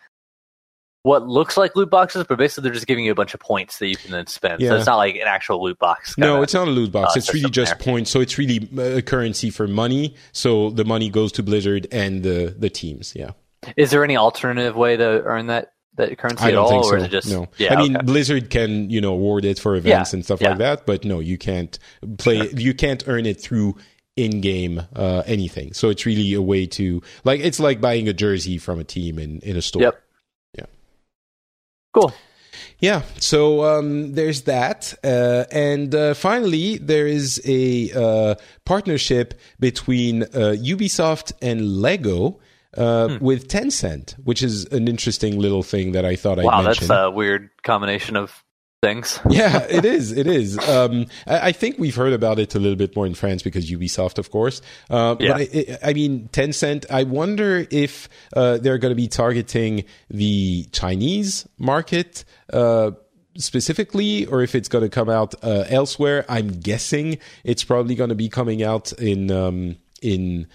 [1.04, 3.80] what looks like loot boxes, but basically they're just giving you a bunch of points
[3.80, 4.62] that you can then spend.
[4.62, 4.78] So Yeah.
[4.78, 6.18] it's not like an actual loot box.
[6.18, 7.16] No, it's not a loot box.
[7.16, 7.80] uh, it's really just there.
[7.94, 8.10] points.
[8.10, 10.16] So it's really uh, a currency for money.
[10.32, 13.14] So the money goes to Blizzard and the the teams.
[13.16, 13.32] Yeah,
[13.78, 16.86] Is there any alternative way to earn that that currency I at don't all, think
[16.86, 16.96] or so.
[16.98, 18.06] is it just no, Yeah, I mean okay.
[18.06, 20.50] Blizzard can you know award it for events Yeah, and stuff yeah.
[20.50, 21.78] like that, but no, you can't
[22.18, 22.50] play.
[22.56, 23.76] You can't earn it through
[24.16, 25.74] in-game uh, anything.
[25.74, 29.20] So it's really a way to like it's like buying a jersey from a team
[29.20, 29.82] in in a store.
[29.84, 30.04] Yep.
[30.58, 30.66] Yeah.
[31.94, 32.14] cool.
[32.80, 34.94] Yeah, so um, there's that.
[35.04, 38.36] Uh, and uh, finally, there is a uh,
[38.66, 42.40] partnership between uh, Ubisoft and Lego
[42.78, 43.24] uh, Hmm.
[43.24, 46.88] with Tencent, which is an interesting little thing that I thought I'd Wow, mention.
[46.88, 48.44] that's a weird combination of
[48.82, 49.20] things.
[49.30, 50.12] yeah, it is.
[50.12, 50.58] It is.
[50.68, 53.72] Um, I, I think we've heard about it a little bit more in France because
[53.72, 54.62] Ubisoft, of course.
[54.90, 55.38] Uh, Yeah.
[55.38, 56.86] But I, I mean, Tencent.
[56.92, 62.26] I wonder if uh, they're going to be targeting the Chinese market.
[62.52, 62.92] Uh,
[63.36, 68.10] specifically or if it's going to come out uh, elsewhere i'm guessing it's probably going
[68.10, 70.46] to be coming out in um, in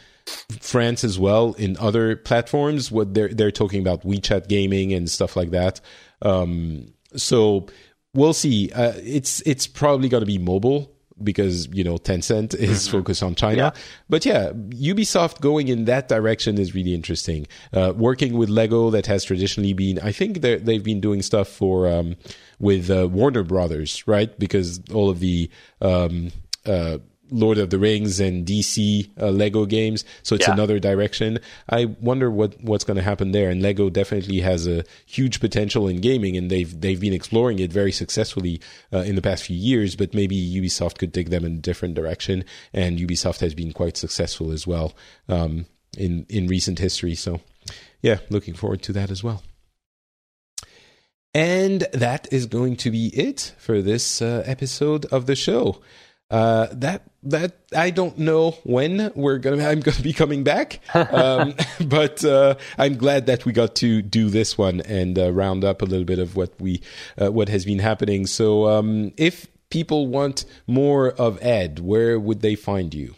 [0.60, 2.90] France as well in other platforms.
[2.90, 5.80] What they're they're talking about WeChat gaming and stuff like that.
[6.22, 7.66] Um, so
[8.14, 8.70] we'll see.
[8.72, 13.34] Uh, it's it's probably going to be mobile because you know Tencent is focused on
[13.34, 13.72] China.
[13.74, 13.82] Yeah.
[14.08, 17.46] But yeah, Ubisoft going in that direction is really interesting.
[17.72, 21.88] Uh, working with Lego that has traditionally been, I think they've been doing stuff for
[21.88, 22.16] um,
[22.58, 24.36] with uh, Warner Brothers, right?
[24.38, 25.50] Because all of the
[25.80, 26.30] um,
[26.66, 26.98] uh,
[27.30, 30.54] Lord of the Rings and DC uh, Lego games, so it's Yeah.
[30.54, 31.38] another direction.
[31.68, 33.50] I wonder what what's going to happen there.
[33.50, 37.72] And Lego definitely has a huge potential in gaming, and they've they've been exploring it
[37.72, 38.60] very successfully
[38.92, 39.96] uh, in the past few years.
[39.96, 43.96] But maybe Ubisoft could take them in a different direction, and Ubisoft has been quite
[43.96, 44.94] successful as well
[45.28, 47.14] um, in in recent history.
[47.14, 47.40] So,
[48.02, 49.42] yeah, looking forward to that as well.
[51.34, 55.80] And that is going to be it for this uh, episode of the show.
[56.30, 61.54] Uh, that that I don't know when we're gonna I'm gonna be coming back, um,
[61.86, 65.80] but uh, I'm glad that we got to do this one and uh, round up
[65.80, 66.82] a little bit of what we
[67.20, 68.26] uh, what has been happening.
[68.26, 73.14] So um, if people want more of Ed, where would they find you?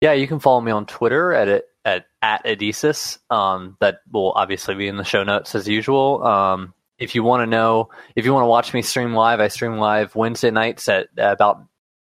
[0.00, 3.18] Yeah, you can follow me on Twitter at it at at edeesis.
[3.30, 6.24] Um, that will obviously be in the show notes as usual.
[6.24, 9.48] Um, if you want to know, if you want to watch me stream live, I
[9.48, 11.67] stream live Wednesday nights at uh, about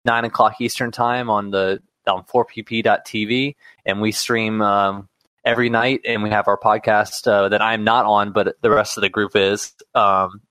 [0.05, 3.55] nine o'clock Eastern time on the on 4pp.tv,
[3.85, 5.07] and we stream um,
[5.45, 6.01] every night.
[6.05, 9.09] And we have our podcast uh, that I'm not on, but the rest of the
[9.09, 10.41] group is um,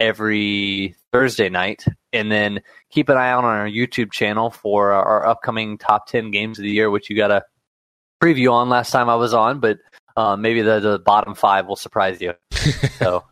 [0.00, 1.84] every Thursday night.
[2.12, 2.60] And then
[2.90, 6.62] keep an eye out on our YouTube channel for our upcoming top 10 games of
[6.62, 7.44] the year, which you got a
[8.22, 9.78] preview on last time I was on, but
[10.16, 12.34] uh, maybe the, the bottom five will surprise you.
[12.98, 13.24] so,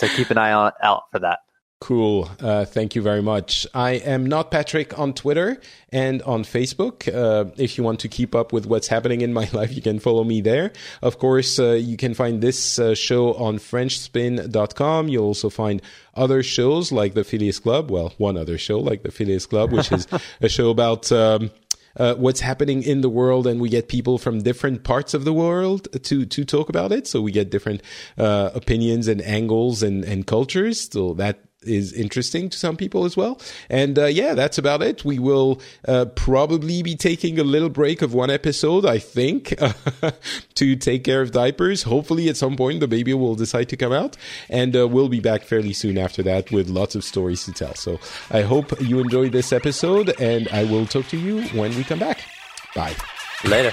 [0.00, 1.40] so keep an eye on, out for that.
[1.82, 2.30] Cool.
[2.38, 3.66] Uh, thank you very much.
[3.74, 5.60] I am not Patrick on Twitter
[5.90, 7.12] and on Facebook.
[7.12, 9.98] Uh, if you want to keep up with what's happening in my life, you can
[9.98, 10.72] follow me there.
[11.02, 15.08] Of course, uh, you can find this uh, show on FrenchSpin.com.
[15.08, 15.82] You'll also find
[16.14, 17.90] other shows like the Phileas Club.
[17.90, 20.06] Well, one other show like the Phileas Club, which is
[20.40, 21.10] a show about.
[21.10, 21.50] Um,
[21.94, 25.32] uh, what's happening in the world, and we get people from different parts of the
[25.32, 27.06] world to to talk about it.
[27.06, 27.82] So we get different
[28.16, 30.88] uh, opinions and angles and and cultures.
[30.90, 33.40] So that is interesting to some people as well.
[33.68, 35.04] And uh, yeah, that's about it.
[35.04, 39.54] We will uh, probably be taking a little break of one episode, I think,
[40.54, 41.84] to take care of diapers.
[41.84, 44.16] Hopefully, at some point, the baby will decide to come out,
[44.48, 47.74] and uh, we'll be back fairly soon after that with lots of stories to tell.
[47.74, 47.98] So
[48.30, 51.98] I hope you enjoyed this episode, and I will talk to you when we come
[51.98, 52.22] back.
[52.74, 52.94] Bye.
[53.44, 53.72] Later.